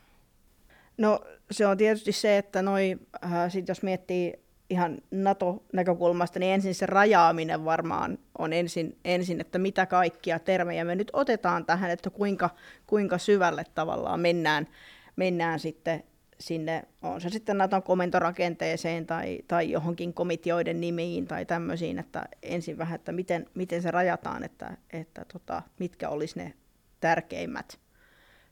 No 0.98 1.20
se 1.52 1.68
on 1.68 1.78
tietysti 1.78 2.12
se, 2.12 2.38
että 2.38 2.62
noi, 2.62 2.98
äh, 3.24 3.52
sit 3.52 3.68
jos 3.68 3.84
miettii 3.84 4.34
ihan 4.70 4.98
NATO-näkökulmasta, 5.12 6.40
niin 6.40 6.54
ensin 6.54 6.76
se 6.76 6.86
rajaaminen 6.86 7.66
varmaan 7.66 8.18
on 8.38 8.54
ensin, 8.54 8.98
ensin, 9.06 9.42
että 9.42 9.58
mitä 9.58 9.86
kaikkia 9.86 10.40
termejä 10.40 10.84
me 10.84 10.96
nyt 10.96 11.10
otetaan 11.14 11.66
tähän, 11.66 11.92
että 11.92 12.10
kuinka, 12.10 12.50
kuinka 12.88 13.18
syvälle 13.18 13.66
tavallaan 13.76 14.20
mennään, 14.20 14.68
mennään 15.16 15.60
sitten 15.60 16.04
sinne, 16.40 16.84
on 17.02 17.22
se 17.22 17.30
sitten 17.30 17.58
Naton 17.58 17.84
komentorakenteeseen 17.84 19.06
tai, 19.06 19.40
tai 19.48 19.72
johonkin 19.72 20.14
komitioiden 20.14 20.82
nimiin 20.82 21.28
tai 21.28 21.46
tämmöisiin, 21.46 22.00
että 22.00 22.26
ensin 22.44 22.78
vähän, 22.78 22.96
että 22.96 23.12
miten, 23.12 23.46
miten 23.54 23.82
se 23.82 23.92
rajataan, 23.92 24.44
että, 24.44 24.78
että 24.94 25.26
tota, 25.34 25.62
mitkä 25.80 26.10
olisi 26.10 26.40
ne 26.40 26.54
tärkeimmät, 27.00 27.80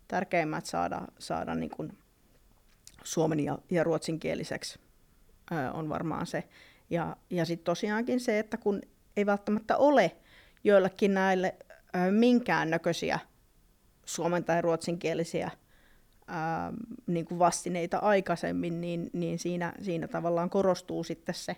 tärkeimmät 0.08 0.66
saada, 0.66 1.02
saada 1.20 1.56
niin 1.56 1.70
kuin 1.70 1.98
suomen 3.04 3.40
ja, 3.40 3.58
ja 3.70 3.84
ruotsinkieliseksi 3.84 4.80
on 5.74 5.90
varmaan 5.90 6.26
se. 6.26 6.44
Ja, 6.90 7.18
ja 7.30 7.46
sitten 7.46 7.66
tosiaankin 7.66 8.20
se, 8.20 8.40
että 8.40 8.58
kun 8.58 8.82
ei 9.18 9.26
välttämättä 9.26 9.78
ole 9.78 10.16
joillekin 10.64 11.14
näille 11.14 11.56
ää, 11.94 12.12
minkäännäköisiä 12.12 13.20
suomen 14.06 14.44
tai 14.44 14.62
ruotsinkielisiä 14.62 15.52
ää, 16.28 16.68
ähm, 16.68 16.76
niin 17.08 17.26
kuin 17.26 17.40
vastineita 17.40 17.98
aikaisemmin, 17.98 18.82
niin, 18.82 19.10
niin 19.14 19.40
siinä, 19.40 19.74
siinä 19.82 20.08
tavallaan 20.08 20.50
korostuu 20.50 21.04
sitten 21.04 21.36
se, 21.36 21.56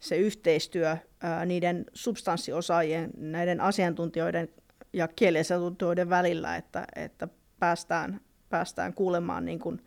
se 0.00 0.16
yhteistyö 0.16 0.96
ää, 1.20 1.46
niiden 1.46 1.84
substanssiosaajien, 1.94 3.10
näiden 3.16 3.60
asiantuntijoiden 3.60 4.48
ja 4.92 5.08
kieliasiantuntijoiden 5.08 6.10
välillä, 6.10 6.56
että, 6.56 6.84
että 6.96 7.28
päästään, 7.58 8.20
päästään 8.48 8.94
kuulemaan 8.94 9.44
niin 9.44 9.58
kuin 9.58 9.82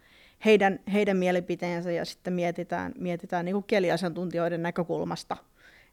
heidän, 0.45 0.79
heidän 0.93 1.17
mielipiteensä 1.17 1.91
ja 1.91 2.05
sitten 2.05 2.33
mietitään, 2.33 2.91
mietitään 2.97 3.45
niin 3.45 3.53
kuin 3.53 3.65
kieliasiantuntijoiden 3.67 4.63
näkökulmasta, 4.63 5.37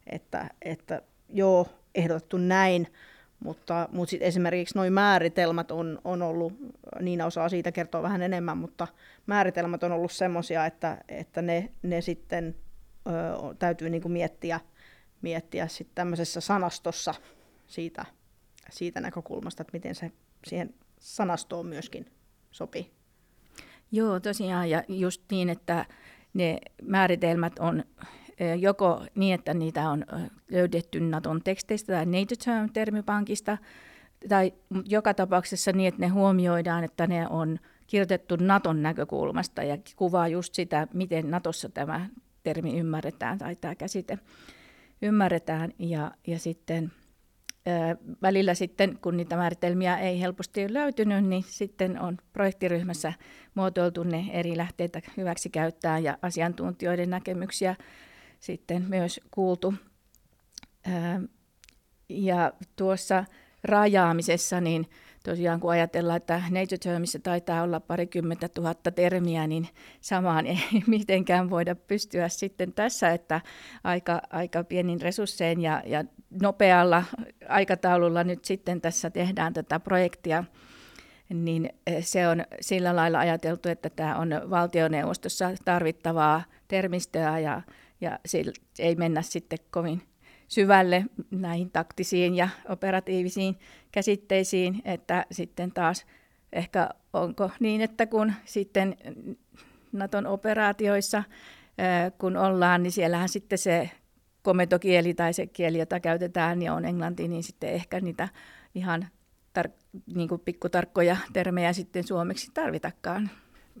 että, 0.07 0.49
että 0.61 1.01
joo, 1.29 1.67
ehdotettu 1.95 2.37
näin, 2.37 2.87
mutta, 3.39 3.89
mutta 3.91 4.09
sit 4.09 4.21
esimerkiksi 4.21 4.77
nuo 4.77 4.89
määritelmät 4.89 5.71
on, 5.71 6.01
on 6.03 6.21
ollut, 6.21 6.53
Niina 6.99 7.25
osaa 7.25 7.49
siitä 7.49 7.71
kertoa 7.71 8.01
vähän 8.01 8.21
enemmän, 8.21 8.57
mutta 8.57 8.87
määritelmät 9.25 9.83
on 9.83 9.91
ollut 9.91 10.11
semmoisia, 10.11 10.65
että, 10.65 10.97
että 11.09 11.41
ne, 11.41 11.71
ne 11.81 12.01
sitten 12.01 12.55
ö, 13.07 13.11
täytyy 13.59 13.89
niinku 13.89 14.09
miettiä, 14.09 14.59
miettiä 15.21 15.67
sit 15.67 15.87
tämmöisessä 15.95 16.41
sanastossa 16.41 17.13
siitä, 17.67 18.05
siitä 18.69 19.01
näkökulmasta, 19.01 19.61
että 19.61 19.73
miten 19.73 19.95
se 19.95 20.11
siihen 20.45 20.73
sanastoon 20.99 21.65
myöskin 21.65 22.11
sopii. 22.51 22.91
Joo, 23.91 24.19
tosiaan, 24.19 24.69
ja 24.69 24.83
just 24.87 25.21
niin, 25.31 25.49
että 25.49 25.85
ne 26.33 26.57
määritelmät 26.83 27.59
on 27.59 27.83
joko 28.59 29.05
niin, 29.15 29.35
että 29.35 29.53
niitä 29.53 29.89
on 29.89 30.05
löydetty 30.51 30.99
Naton 30.99 31.41
teksteistä 31.43 31.93
tai 31.93 32.05
NATO 32.05 32.35
Term-termipankista, 32.45 33.57
tai 34.29 34.53
joka 34.85 35.13
tapauksessa 35.13 35.71
niin, 35.71 35.87
että 35.87 36.01
ne 36.01 36.07
huomioidaan, 36.07 36.83
että 36.83 37.07
ne 37.07 37.27
on 37.27 37.59
kirjoitettu 37.87 38.35
Naton 38.39 38.83
näkökulmasta 38.83 39.63
ja 39.63 39.77
kuvaa 39.95 40.27
just 40.27 40.53
sitä, 40.53 40.87
miten 40.93 41.31
Natossa 41.31 41.69
tämä 41.69 42.09
termi 42.43 42.79
ymmärretään 42.79 43.37
tai 43.37 43.55
tämä 43.55 43.75
käsite 43.75 44.19
ymmärretään. 45.01 45.73
Ja, 45.79 46.11
ja 46.27 46.39
sitten 46.39 46.91
välillä 48.21 48.53
sitten, 48.53 48.97
kun 49.01 49.17
niitä 49.17 49.35
määritelmiä 49.35 49.97
ei 49.97 50.21
helposti 50.21 50.61
ole 50.61 50.73
löytynyt, 50.73 51.25
niin 51.25 51.43
sitten 51.47 52.01
on 52.01 52.17
projektiryhmässä 52.33 53.13
muotoiltu 53.55 54.03
ne 54.03 54.25
eri 54.31 54.57
lähteitä 54.57 55.01
hyväksi 55.17 55.49
käyttää 55.49 55.99
ja 55.99 56.17
asiantuntijoiden 56.21 57.09
näkemyksiä 57.09 57.75
sitten 58.39 58.85
myös 58.89 59.19
kuultu. 59.31 59.73
Ja 62.09 62.53
tuossa 62.75 63.25
rajaamisessa, 63.63 64.61
niin 64.61 64.89
tosiaan 65.23 65.59
kun 65.59 65.71
ajatellaan, 65.71 66.17
että 66.17 66.41
Nature 66.49 66.77
Termissa 66.77 67.19
taitaa 67.19 67.63
olla 67.63 67.79
parikymmentä 67.79 68.49
tuhatta 68.49 68.91
termiä, 68.91 69.47
niin 69.47 69.67
samaan 70.01 70.45
ei 70.45 70.59
mitenkään 70.87 71.49
voida 71.49 71.75
pystyä 71.75 72.29
sitten 72.29 72.73
tässä, 72.73 73.09
että 73.09 73.41
aika, 73.83 74.21
aika 74.29 74.63
pienin 74.63 75.01
resurssein 75.01 75.61
ja, 75.61 75.83
ja 75.85 76.03
nopealla 76.41 77.03
aikataululla 77.49 78.23
nyt 78.23 78.45
sitten 78.45 78.81
tässä 78.81 79.09
tehdään 79.09 79.53
tätä 79.53 79.79
projektia 79.79 80.43
niin 81.33 81.69
eh, 81.87 82.05
se 82.05 82.27
on 82.27 82.43
sillä 82.61 82.95
lailla 82.95 83.19
ajateltu, 83.19 83.69
että 83.69 83.89
tämä 83.89 84.15
on 84.15 84.29
valtioneuvostossa 84.49 85.51
tarvittavaa 85.65 86.43
termistöä 86.67 87.39
ja, 87.39 87.61
ja 88.01 88.19
ei 88.79 88.95
mennä 88.95 89.21
sitten 89.21 89.59
kovin 89.71 90.01
syvälle 90.47 91.05
näihin 91.31 91.71
taktisiin 91.71 92.35
ja 92.35 92.49
operatiivisiin 92.69 93.59
käsitteisiin, 93.91 94.81
että 94.85 95.25
sitten 95.31 95.71
taas 95.71 96.05
ehkä 96.53 96.89
onko 97.13 97.51
niin, 97.59 97.81
että 97.81 98.05
kun 98.05 98.33
sitten 98.45 98.97
Naton 99.91 100.27
operaatioissa 100.27 101.23
kun 102.17 102.37
ollaan, 102.37 102.83
niin 102.83 102.91
siellähän 102.91 103.29
sitten 103.29 103.57
se 103.57 103.89
komentokieli 104.41 105.13
tai 105.13 105.33
se 105.33 105.47
kieli, 105.47 105.79
jota 105.79 105.99
käytetään, 105.99 106.59
niin 106.59 106.71
on 106.71 106.85
englanti, 106.85 107.27
niin 107.27 107.43
sitten 107.43 107.69
ehkä 107.69 107.99
niitä 107.99 108.29
ihan 108.75 109.07
tar- 109.59 110.01
niin 110.15 110.29
kuin 110.29 110.41
pikkutarkkoja 110.41 111.17
termejä 111.33 111.73
sitten 111.73 112.03
suomeksi 112.03 112.51
tarvitakaan. 112.53 113.29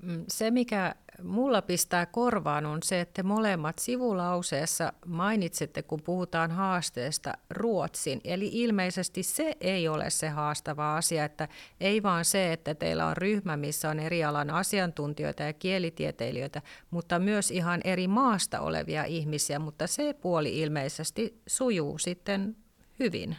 Mm, 0.03 0.25
se, 0.27 0.51
mikä 0.51 0.95
mulla 1.23 1.61
pistää 1.61 2.05
korvaan, 2.05 2.65
on 2.65 2.83
se, 2.83 3.01
että 3.01 3.23
molemmat 3.23 3.79
sivulauseessa 3.79 4.93
mainitsette, 5.05 5.83
kun 5.83 6.01
puhutaan 6.01 6.51
haasteesta, 6.51 7.33
Ruotsin. 7.49 8.21
Eli 8.23 8.49
ilmeisesti 8.53 9.23
se 9.23 9.55
ei 9.61 9.87
ole 9.87 10.09
se 10.09 10.29
haastava 10.29 10.97
asia, 10.97 11.25
että 11.25 11.47
ei 11.79 12.03
vaan 12.03 12.25
se, 12.25 12.53
että 12.53 12.75
teillä 12.75 13.05
on 13.05 13.17
ryhmä, 13.17 13.57
missä 13.57 13.89
on 13.89 13.99
eri 13.99 14.23
alan 14.23 14.49
asiantuntijoita 14.49 15.43
ja 15.43 15.53
kielitieteilijöitä, 15.53 16.61
mutta 16.91 17.19
myös 17.19 17.51
ihan 17.51 17.81
eri 17.83 18.07
maasta 18.07 18.59
olevia 18.59 19.03
ihmisiä, 19.03 19.59
mutta 19.59 19.87
se 19.87 20.13
puoli 20.13 20.59
ilmeisesti 20.59 21.41
sujuu 21.47 21.97
sitten 21.97 22.55
hyvin. 22.99 23.35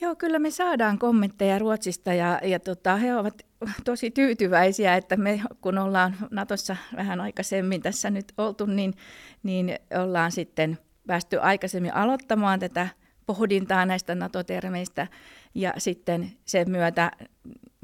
Joo, 0.00 0.16
kyllä 0.16 0.38
me 0.38 0.50
saadaan 0.50 0.98
kommentteja 0.98 1.58
Ruotsista 1.58 2.14
ja, 2.14 2.40
ja 2.42 2.60
tota, 2.60 2.96
he 2.96 3.16
ovat 3.16 3.46
tosi 3.84 4.10
tyytyväisiä, 4.10 4.96
että 4.96 5.16
me 5.16 5.40
kun 5.60 5.78
ollaan 5.78 6.16
Natossa 6.30 6.76
vähän 6.96 7.20
aikaisemmin 7.20 7.82
tässä 7.82 8.10
nyt 8.10 8.32
oltu, 8.38 8.66
niin, 8.66 8.94
niin 9.42 9.78
ollaan 10.02 10.32
sitten 10.32 10.78
päästy 11.06 11.38
aikaisemmin 11.40 11.94
aloittamaan 11.94 12.60
tätä 12.60 12.88
pohdintaa 13.26 13.86
näistä 13.86 14.14
NATO-termeistä 14.14 15.06
ja 15.54 15.74
sitten 15.78 16.32
sen 16.44 16.70
myötä 16.70 17.10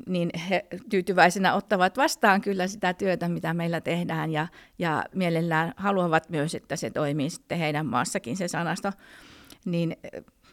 niin 0.07 0.31
he 0.51 0.67
tyytyväisenä 0.91 1.55
ottavat 1.55 1.97
vastaan 1.97 2.41
kyllä 2.41 2.67
sitä 2.67 2.95
työtä, 2.95 3.29
mitä 3.29 3.55
meillä 3.55 3.81
tehdään 3.81 4.31
ja, 4.31 4.49
ja 4.79 5.05
mielellään 5.15 5.73
haluavat 5.77 6.29
myös, 6.29 6.55
että 6.55 6.77
se 6.77 6.91
toimii 6.91 7.31
sitten 7.31 7.59
heidän 7.59 7.87
maassakin 7.87 8.37
se 8.37 8.49
sanasto. 8.49 8.93
Niin 9.65 9.97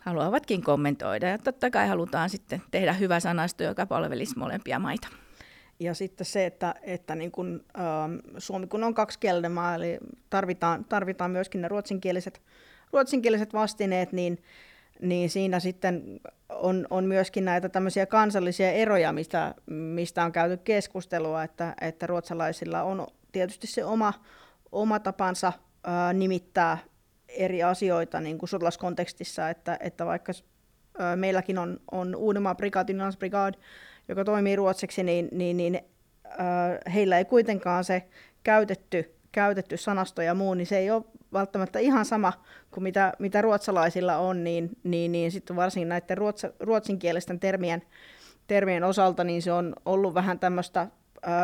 haluavatkin 0.07 0.61
kommentoida. 0.61 1.27
Ja 1.27 1.37
totta 1.37 1.69
kai 1.69 1.87
halutaan 1.87 2.29
sitten 2.29 2.61
tehdä 2.71 2.93
hyvä 2.93 3.19
sanasto, 3.19 3.63
joka 3.63 3.85
palvelisi 3.85 4.37
molempia 4.37 4.79
maita. 4.79 5.07
Ja 5.79 5.93
sitten 5.93 6.25
se, 6.25 6.45
että, 6.45 6.75
että 6.81 7.15
niin 7.15 7.31
kun, 7.31 7.65
ähm, 7.79 8.15
Suomi 8.37 8.67
kun 8.67 8.83
on 8.83 8.93
kaksikielinen 8.93 9.51
maa, 9.51 9.75
eli 9.75 9.97
tarvitaan, 10.29 10.85
tarvitaan 10.85 11.31
myöskin 11.31 11.61
ne 11.61 11.67
ruotsinkieliset, 11.67 12.41
ruotsinkieliset 12.93 13.53
vastineet, 13.53 14.11
niin, 14.11 14.43
niin 15.01 15.29
siinä 15.29 15.59
sitten 15.59 16.19
on, 16.49 16.87
on 16.89 17.05
myöskin 17.05 17.45
näitä 17.45 17.69
tämmöisiä 17.69 18.05
kansallisia 18.05 18.71
eroja, 18.71 19.13
mistä, 19.13 19.55
mistä 19.65 20.23
on 20.23 20.31
käyty 20.31 20.57
keskustelua, 20.57 21.43
että, 21.43 21.75
että 21.81 22.07
ruotsalaisilla 22.07 22.83
on 22.83 23.07
tietysti 23.31 23.67
se 23.67 23.85
oma, 23.85 24.13
oma 24.71 24.99
tapansa 24.99 25.53
ää, 25.83 26.13
nimittää 26.13 26.77
eri 27.37 27.63
asioita 27.63 28.21
niin 28.21 28.37
kuin 28.37 28.49
sotilaskontekstissa, 28.49 29.49
että, 29.49 29.77
että 29.79 30.05
vaikka 30.05 30.31
meilläkin 31.15 31.57
on, 31.57 31.79
on 31.91 32.15
Uudenmaan 32.15 32.57
prikaati, 32.57 32.93
Brigade, 33.19 33.57
joka 34.07 34.25
toimii 34.25 34.55
ruotsiksi, 34.55 35.03
niin, 35.03 35.29
niin, 35.31 35.57
niin 35.57 35.79
heillä 36.93 37.17
ei 37.17 37.25
kuitenkaan 37.25 37.83
se 37.83 38.03
käytetty, 38.43 39.15
käytetty 39.31 39.77
sanasto 39.77 40.21
ja 40.21 40.33
muu, 40.33 40.53
niin 40.53 40.67
se 40.67 40.77
ei 40.77 40.91
ole 40.91 41.03
välttämättä 41.33 41.79
ihan 41.79 42.05
sama 42.05 42.33
kuin 42.71 42.83
mitä, 42.83 43.13
mitä 43.19 43.41
ruotsalaisilla 43.41 44.17
on, 44.17 44.43
niin, 44.43 44.69
niin, 44.83 45.11
niin 45.11 45.31
sitten 45.31 45.55
varsinkin 45.55 45.89
näiden 45.89 46.17
ruotsa, 46.17 46.53
ruotsinkielisten 46.59 47.39
termien, 47.39 47.81
termien 48.47 48.83
osalta, 48.83 49.23
niin 49.23 49.41
se 49.41 49.51
on 49.51 49.75
ollut 49.85 50.13
vähän 50.13 50.39
tämmöistä 50.39 50.87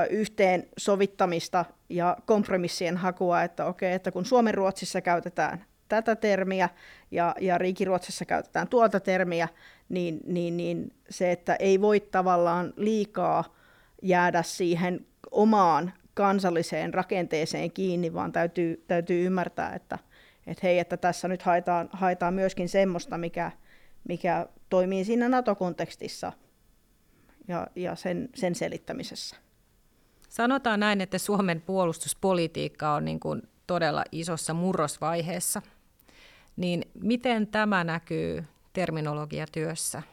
yhteen 0.09 0.67
sovittamista 0.77 1.65
ja 1.89 2.17
kompromissien 2.25 2.97
hakua, 2.97 3.43
että 3.43 3.65
okei, 3.65 3.93
että 3.93 4.11
kun 4.11 4.25
Suomen 4.25 4.53
Ruotsissa 4.53 5.01
käytetään 5.01 5.65
tätä 6.01 6.15
termiä 6.15 6.69
ja, 7.11 7.35
ja 7.41 7.57
Riikiruotsissa 7.57 8.25
käytetään 8.25 8.67
tuota 8.67 8.99
termiä, 8.99 9.47
niin, 9.89 10.19
niin, 10.25 10.57
niin 10.57 10.93
se, 11.09 11.31
että 11.31 11.55
ei 11.55 11.81
voi 11.81 11.99
tavallaan 11.99 12.73
liikaa 12.77 13.55
jäädä 14.01 14.43
siihen 14.43 15.05
omaan 15.31 15.93
kansalliseen 16.13 16.93
rakenteeseen 16.93 17.71
kiinni, 17.71 18.13
vaan 18.13 18.31
täytyy, 18.31 18.83
täytyy 18.87 19.25
ymmärtää, 19.25 19.75
että, 19.75 19.99
että 20.47 20.59
hei, 20.63 20.79
että 20.79 20.97
tässä 20.97 21.27
nyt 21.27 21.41
haetaan, 21.41 21.89
haetaan 21.91 22.33
myöskin 22.33 22.69
semmoista, 22.69 23.17
mikä, 23.17 23.51
mikä 24.07 24.47
toimii 24.69 25.05
siinä 25.05 25.29
NATO-kontekstissa 25.29 26.31
ja, 27.47 27.67
ja 27.75 27.95
sen, 27.95 28.29
sen 28.35 28.55
selittämisessä. 28.55 29.35
Sanotaan 30.29 30.79
näin, 30.79 31.01
että 31.01 31.17
Suomen 31.17 31.61
puolustuspolitiikka 31.61 32.93
on 32.93 33.05
niin 33.05 33.19
kuin 33.19 33.41
todella 33.67 34.03
isossa 34.11 34.53
murrosvaiheessa. 34.53 35.61
Niin 36.55 36.85
miten 36.93 37.47
tämä 37.47 37.83
näkyy 37.83 38.43
terminologiatyössä? 38.73 40.03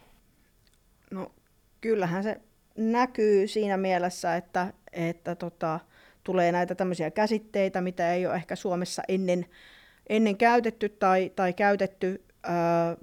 No 1.11 1.33
kyllähän 1.81 2.23
se 2.23 2.41
näkyy 2.77 3.49
siinä 3.49 3.77
mielessä, 3.77 4.37
että, 4.37 4.73
että 4.93 5.35
tota, 5.35 5.81
tulee 6.25 6.53
näitä 6.53 6.75
tämmöisiä 6.75 7.11
käsitteitä, 7.11 7.81
mitä 7.81 8.13
ei 8.15 8.27
ole 8.27 8.35
ehkä 8.35 8.57
Suomessa 8.57 9.03
ennen, 9.09 9.47
ennen 10.09 10.37
käytetty 10.37 10.89
tai, 10.89 11.33
tai 11.37 11.53
käytetty 11.53 12.25
ö, 12.47 12.49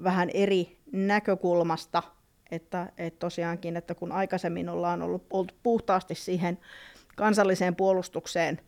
vähän 0.03 0.29
eri 0.33 0.77
näkökulmasta. 0.91 2.03
Että, 2.51 2.91
että 2.97 3.19
tosiaankin, 3.19 3.77
että 3.77 3.95
kun 3.95 4.11
aikaisemmin 4.11 4.69
ollaan 4.69 5.01
ollut, 5.01 5.25
oltu 5.29 5.53
puhtaasti 5.63 6.15
siihen 6.15 6.57
kansalliseen 7.15 7.75
puolustukseen 7.75 8.59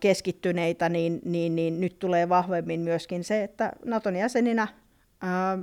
keskittyneitä, 0.00 0.88
niin, 0.88 1.20
niin, 1.24 1.56
niin 1.56 1.80
nyt 1.80 1.98
tulee 1.98 2.28
vahvemmin 2.28 2.80
myöskin 2.80 3.24
se, 3.24 3.42
että 3.42 3.72
Naton 3.84 4.16
jäseninä 4.16 4.68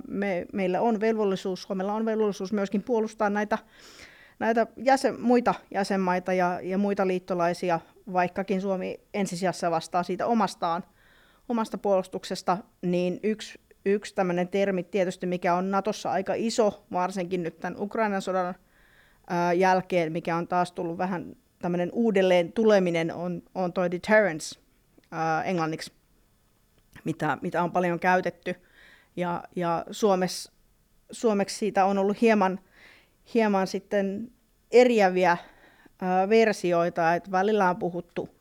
me, 0.08 0.46
meillä 0.54 0.82
on 0.82 1.00
velvollisuus, 1.00 1.62
Suomella 1.62 1.94
on 1.94 2.06
velvollisuus 2.06 2.54
myöskin 2.54 2.84
puolustaa 2.84 3.30
näitä, 3.30 3.58
näitä 4.40 4.68
jäsen, 4.78 5.22
muita 5.22 5.54
jäsenmaita 5.72 6.34
ja, 6.34 6.60
ja 6.64 6.78
muita 6.78 7.08
liittolaisia, 7.08 7.80
vaikkakin 8.14 8.62
Suomi 8.62 9.00
ensisijassa 9.14 9.72
vastaa 9.72 10.04
siitä 10.04 10.26
omastaan, 10.26 10.84
omasta 11.50 11.78
puolustuksesta, 11.78 12.58
niin 12.82 13.20
yksi, 13.24 13.60
yksi 13.86 14.16
tämmöinen 14.16 14.48
termi 14.48 14.84
tietysti, 14.84 15.26
mikä 15.26 15.54
on 15.56 15.72
Natossa 15.72 16.12
aika 16.12 16.34
iso, 16.36 16.86
varsinkin 16.92 17.44
nyt 17.44 17.60
tämän 17.60 17.82
Ukrainan 17.82 18.22
sodan 18.22 18.56
jälkeen, 19.56 20.12
mikä 20.12 20.36
on 20.36 20.48
taas 20.48 20.72
tullut 20.72 20.98
vähän 20.98 21.36
tämmöinen 21.60 21.90
uudelleen 21.94 22.52
tuleminen 22.52 23.14
on, 23.14 23.42
on 23.56 23.74
toi 23.74 23.92
deterrence 23.92 24.60
ää, 25.12 25.44
englanniksi, 25.44 25.92
mitä, 27.04 27.38
mitä 27.42 27.64
on 27.64 27.72
paljon 27.72 28.00
käytetty. 28.00 28.56
Ja, 29.16 29.44
ja 29.56 29.86
Suomessa, 29.92 30.52
suomeksi 31.12 31.58
siitä 31.58 31.86
on 31.86 31.98
ollut 31.98 32.22
hieman, 32.22 32.60
hieman 33.34 33.68
sitten 33.68 34.32
eriäviä 34.72 35.38
ää, 36.02 36.30
versioita, 36.30 37.16
että 37.16 37.32
välillä 37.32 37.70
on 37.70 37.78
puhuttu 37.78 38.38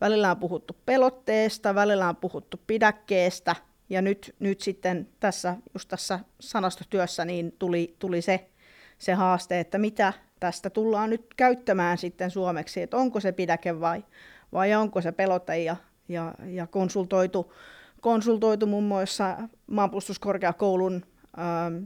Välillä 0.00 0.30
on 0.30 0.36
puhuttu 0.36 0.76
pelotteesta, 0.86 1.74
välillä 1.74 2.08
on 2.08 2.16
puhuttu 2.16 2.60
pidäkkeestä, 2.66 3.56
ja 3.88 4.02
nyt, 4.02 4.34
nyt 4.38 4.60
sitten 4.60 5.08
tässä, 5.20 5.56
just 5.74 5.88
tässä 5.88 6.20
sanastotyössä 6.40 7.24
niin 7.24 7.52
tuli, 7.58 7.96
tuli 7.98 8.22
se, 8.22 8.50
se 8.98 9.14
haaste, 9.14 9.60
että 9.60 9.78
mitä, 9.78 10.12
tästä 10.40 10.70
tullaan 10.70 11.10
nyt 11.10 11.26
käyttämään 11.36 11.98
sitten 11.98 12.30
suomeksi, 12.30 12.82
että 12.82 12.96
onko 12.96 13.20
se 13.20 13.32
pidäke 13.32 13.80
vai, 13.80 14.04
vai 14.52 14.74
onko 14.74 15.00
se 15.00 15.12
pelote 15.12 15.58
ja, 15.58 15.76
ja, 16.08 16.34
ja 16.46 16.66
konsultoitu, 16.66 17.52
konsultoitu 18.00 18.66
muun 18.66 18.84
muassa 18.84 19.36
maanpuolustuskorkeakoulun 19.70 21.06
ähm, 21.38 21.84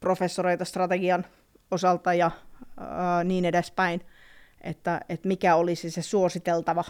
professoreita 0.00 0.64
strategian 0.64 1.26
osalta 1.70 2.14
ja 2.14 2.26
äh, 2.26 3.24
niin 3.24 3.44
edespäin, 3.44 4.00
että, 4.60 5.00
että 5.08 5.28
mikä 5.28 5.56
olisi 5.56 5.90
se 5.90 6.02
suositeltava, 6.02 6.84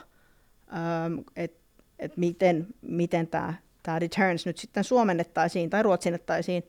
ähm, 0.72 1.18
että 1.36 1.64
että 1.98 2.20
miten, 2.20 2.66
miten 2.82 3.26
tämä, 3.26 3.55
tämä 3.82 4.00
deterrence 4.00 4.48
nyt 4.48 4.59
sitten 4.59 4.84
suomennettaisiin 4.84 5.70
tai 5.70 5.82
ruotsinnettaisiin 5.82 6.62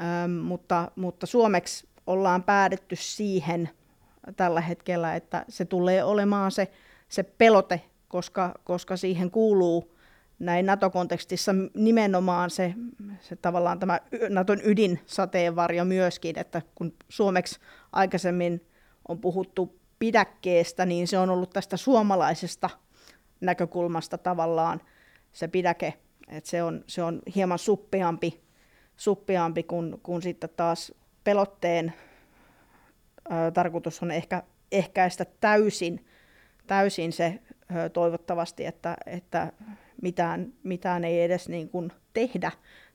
ähm, 0.00 0.30
mutta, 0.30 0.90
mutta 0.96 1.26
suomeksi 1.26 1.88
ollaan 2.08 2.42
päädytty 2.42 2.96
siihen 2.96 3.70
tällä 4.36 4.60
hetkellä, 4.60 5.16
että 5.16 5.44
se 5.48 5.64
tulee 5.64 6.04
olemaan 6.04 6.52
se, 6.52 6.68
se 7.08 7.22
pelote, 7.22 7.80
koska, 8.08 8.54
koska 8.64 8.96
siihen 8.96 9.30
kuuluu 9.30 9.98
näin 10.38 10.66
NATO-kontekstissa 10.66 11.52
nimenomaan 11.74 12.50
se, 12.50 12.74
se 13.20 13.36
tavallaan 13.36 13.78
tämä 13.78 14.00
Naton 14.28 14.60
ydin-sateenvarjo 14.64 15.84
myöskin, 15.84 16.38
että 16.38 16.62
kun 16.74 16.92
suomeksi 17.08 17.60
aikaisemmin 17.92 18.66
on 19.08 19.18
puhuttu 19.18 19.78
pidäkkeestä, 19.98 20.86
niin 20.86 21.08
se 21.08 21.18
on 21.18 21.30
ollut 21.30 21.50
tästä 21.50 21.76
suomalaisesta 21.76 22.70
näkökulmasta 23.40 24.18
tavallaan 24.18 24.80
se 25.32 25.48
pidäke, 25.48 25.94
että 26.28 26.50
se 26.50 26.62
on, 26.62 26.84
se 26.86 27.02
on 27.02 27.22
hieman 27.34 27.58
suppeampi, 27.58 28.40
suppeampi 28.96 29.62
kuin, 29.62 30.00
kuin 30.02 30.22
sitten 30.22 30.50
taas 30.56 30.92
pelotteen 31.28 31.92
ö, 33.32 33.50
tarkoitus 33.50 34.02
on 34.02 34.10
ehkä 34.10 34.42
ehkäistä 34.72 35.26
täysin, 35.40 36.06
täysin 36.66 37.12
se 37.12 37.38
ö, 37.76 37.88
toivottavasti, 37.88 38.66
että, 38.66 38.96
että 39.06 39.52
mitään, 40.02 40.52
mitään 40.62 41.04
ei 41.04 41.22
edes 41.22 41.48
niin 41.48 41.68
kuin 41.68 41.92
tehdä 42.14 42.52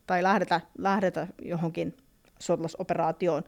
tai 0.07 0.23
lähdetä, 0.23 0.61
lähdetä 0.77 1.27
johonkin 1.41 1.97
sotilasoperaatioon, 2.39 3.43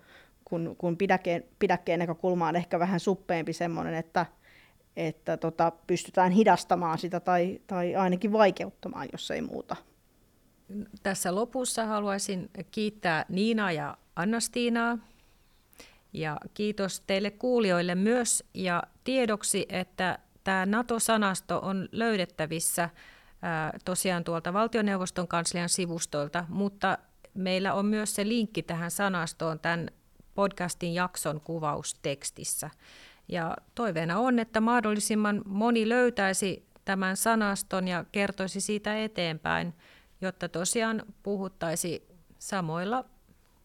kun, 0.46 0.76
kun 0.78 0.98
pidäkkeen, 0.98 1.44
pidäkkeen 1.60 2.00
näkökulma 2.00 2.48
on 2.48 2.56
ehkä 2.56 2.80
vähän 2.80 3.00
suppeempi 3.00 3.54
semmoinen, 3.54 3.94
että, 3.94 4.26
että 4.96 5.38
tota, 5.38 5.72
pystytään 5.88 6.32
hidastamaan 6.32 6.98
sitä 6.98 7.20
tai, 7.20 7.62
tai 7.68 7.96
ainakin 7.96 8.32
vaikeuttamaan, 8.32 9.08
jos 9.12 9.32
ei 9.32 9.42
muuta. 9.42 9.76
Tässä 11.04 11.36
lopussa 11.36 11.86
haluaisin 11.86 12.50
kiittää 12.72 13.26
Niina 13.30 13.72
ja 13.72 13.98
Annastiinaa. 14.16 14.98
Ja 16.14 16.38
kiitos 16.54 17.00
teille 17.08 17.32
kuulijoille 17.32 17.96
myös 17.96 18.44
ja 18.54 18.84
tiedoksi, 19.04 19.66
että 19.70 20.20
tämä 20.44 20.66
NATO-sanasto 20.66 21.60
on 21.60 21.90
löydettävissä 21.92 22.90
tosiaan 23.86 24.24
tuolta 24.24 24.54
valtioneuvoston 24.54 25.28
kanslian 25.28 25.70
sivustoilta, 25.70 26.46
mutta 26.50 26.98
meillä 27.34 27.74
on 27.74 27.86
myös 27.86 28.16
se 28.16 28.28
linkki 28.28 28.64
tähän 28.64 28.92
sanastoon 28.92 29.60
tämän 29.60 29.90
podcastin 30.36 30.94
jakson 30.94 31.42
kuvaustekstissä. 31.42 32.70
Ja 33.28 33.56
toiveena 33.76 34.20
on, 34.20 34.40
että 34.40 34.62
mahdollisimman 34.62 35.42
moni 35.46 35.90
löytäisi 35.90 36.66
tämän 36.86 37.18
sanaston 37.18 37.88
ja 37.88 38.06
kertoisi 38.12 38.62
siitä 38.62 39.04
eteenpäin, 39.04 39.74
jotta 40.22 40.50
tosiaan 40.50 41.04
puhuttaisi 41.24 42.08
samoilla 42.40 43.06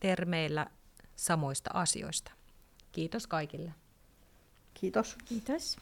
termeillä 0.00 0.66
samoista 1.16 1.70
asioista. 1.74 2.32
Kiitos 2.92 3.26
kaikille. 3.26 3.74
Kiitos. 4.74 5.16
Kiitos. 5.24 5.76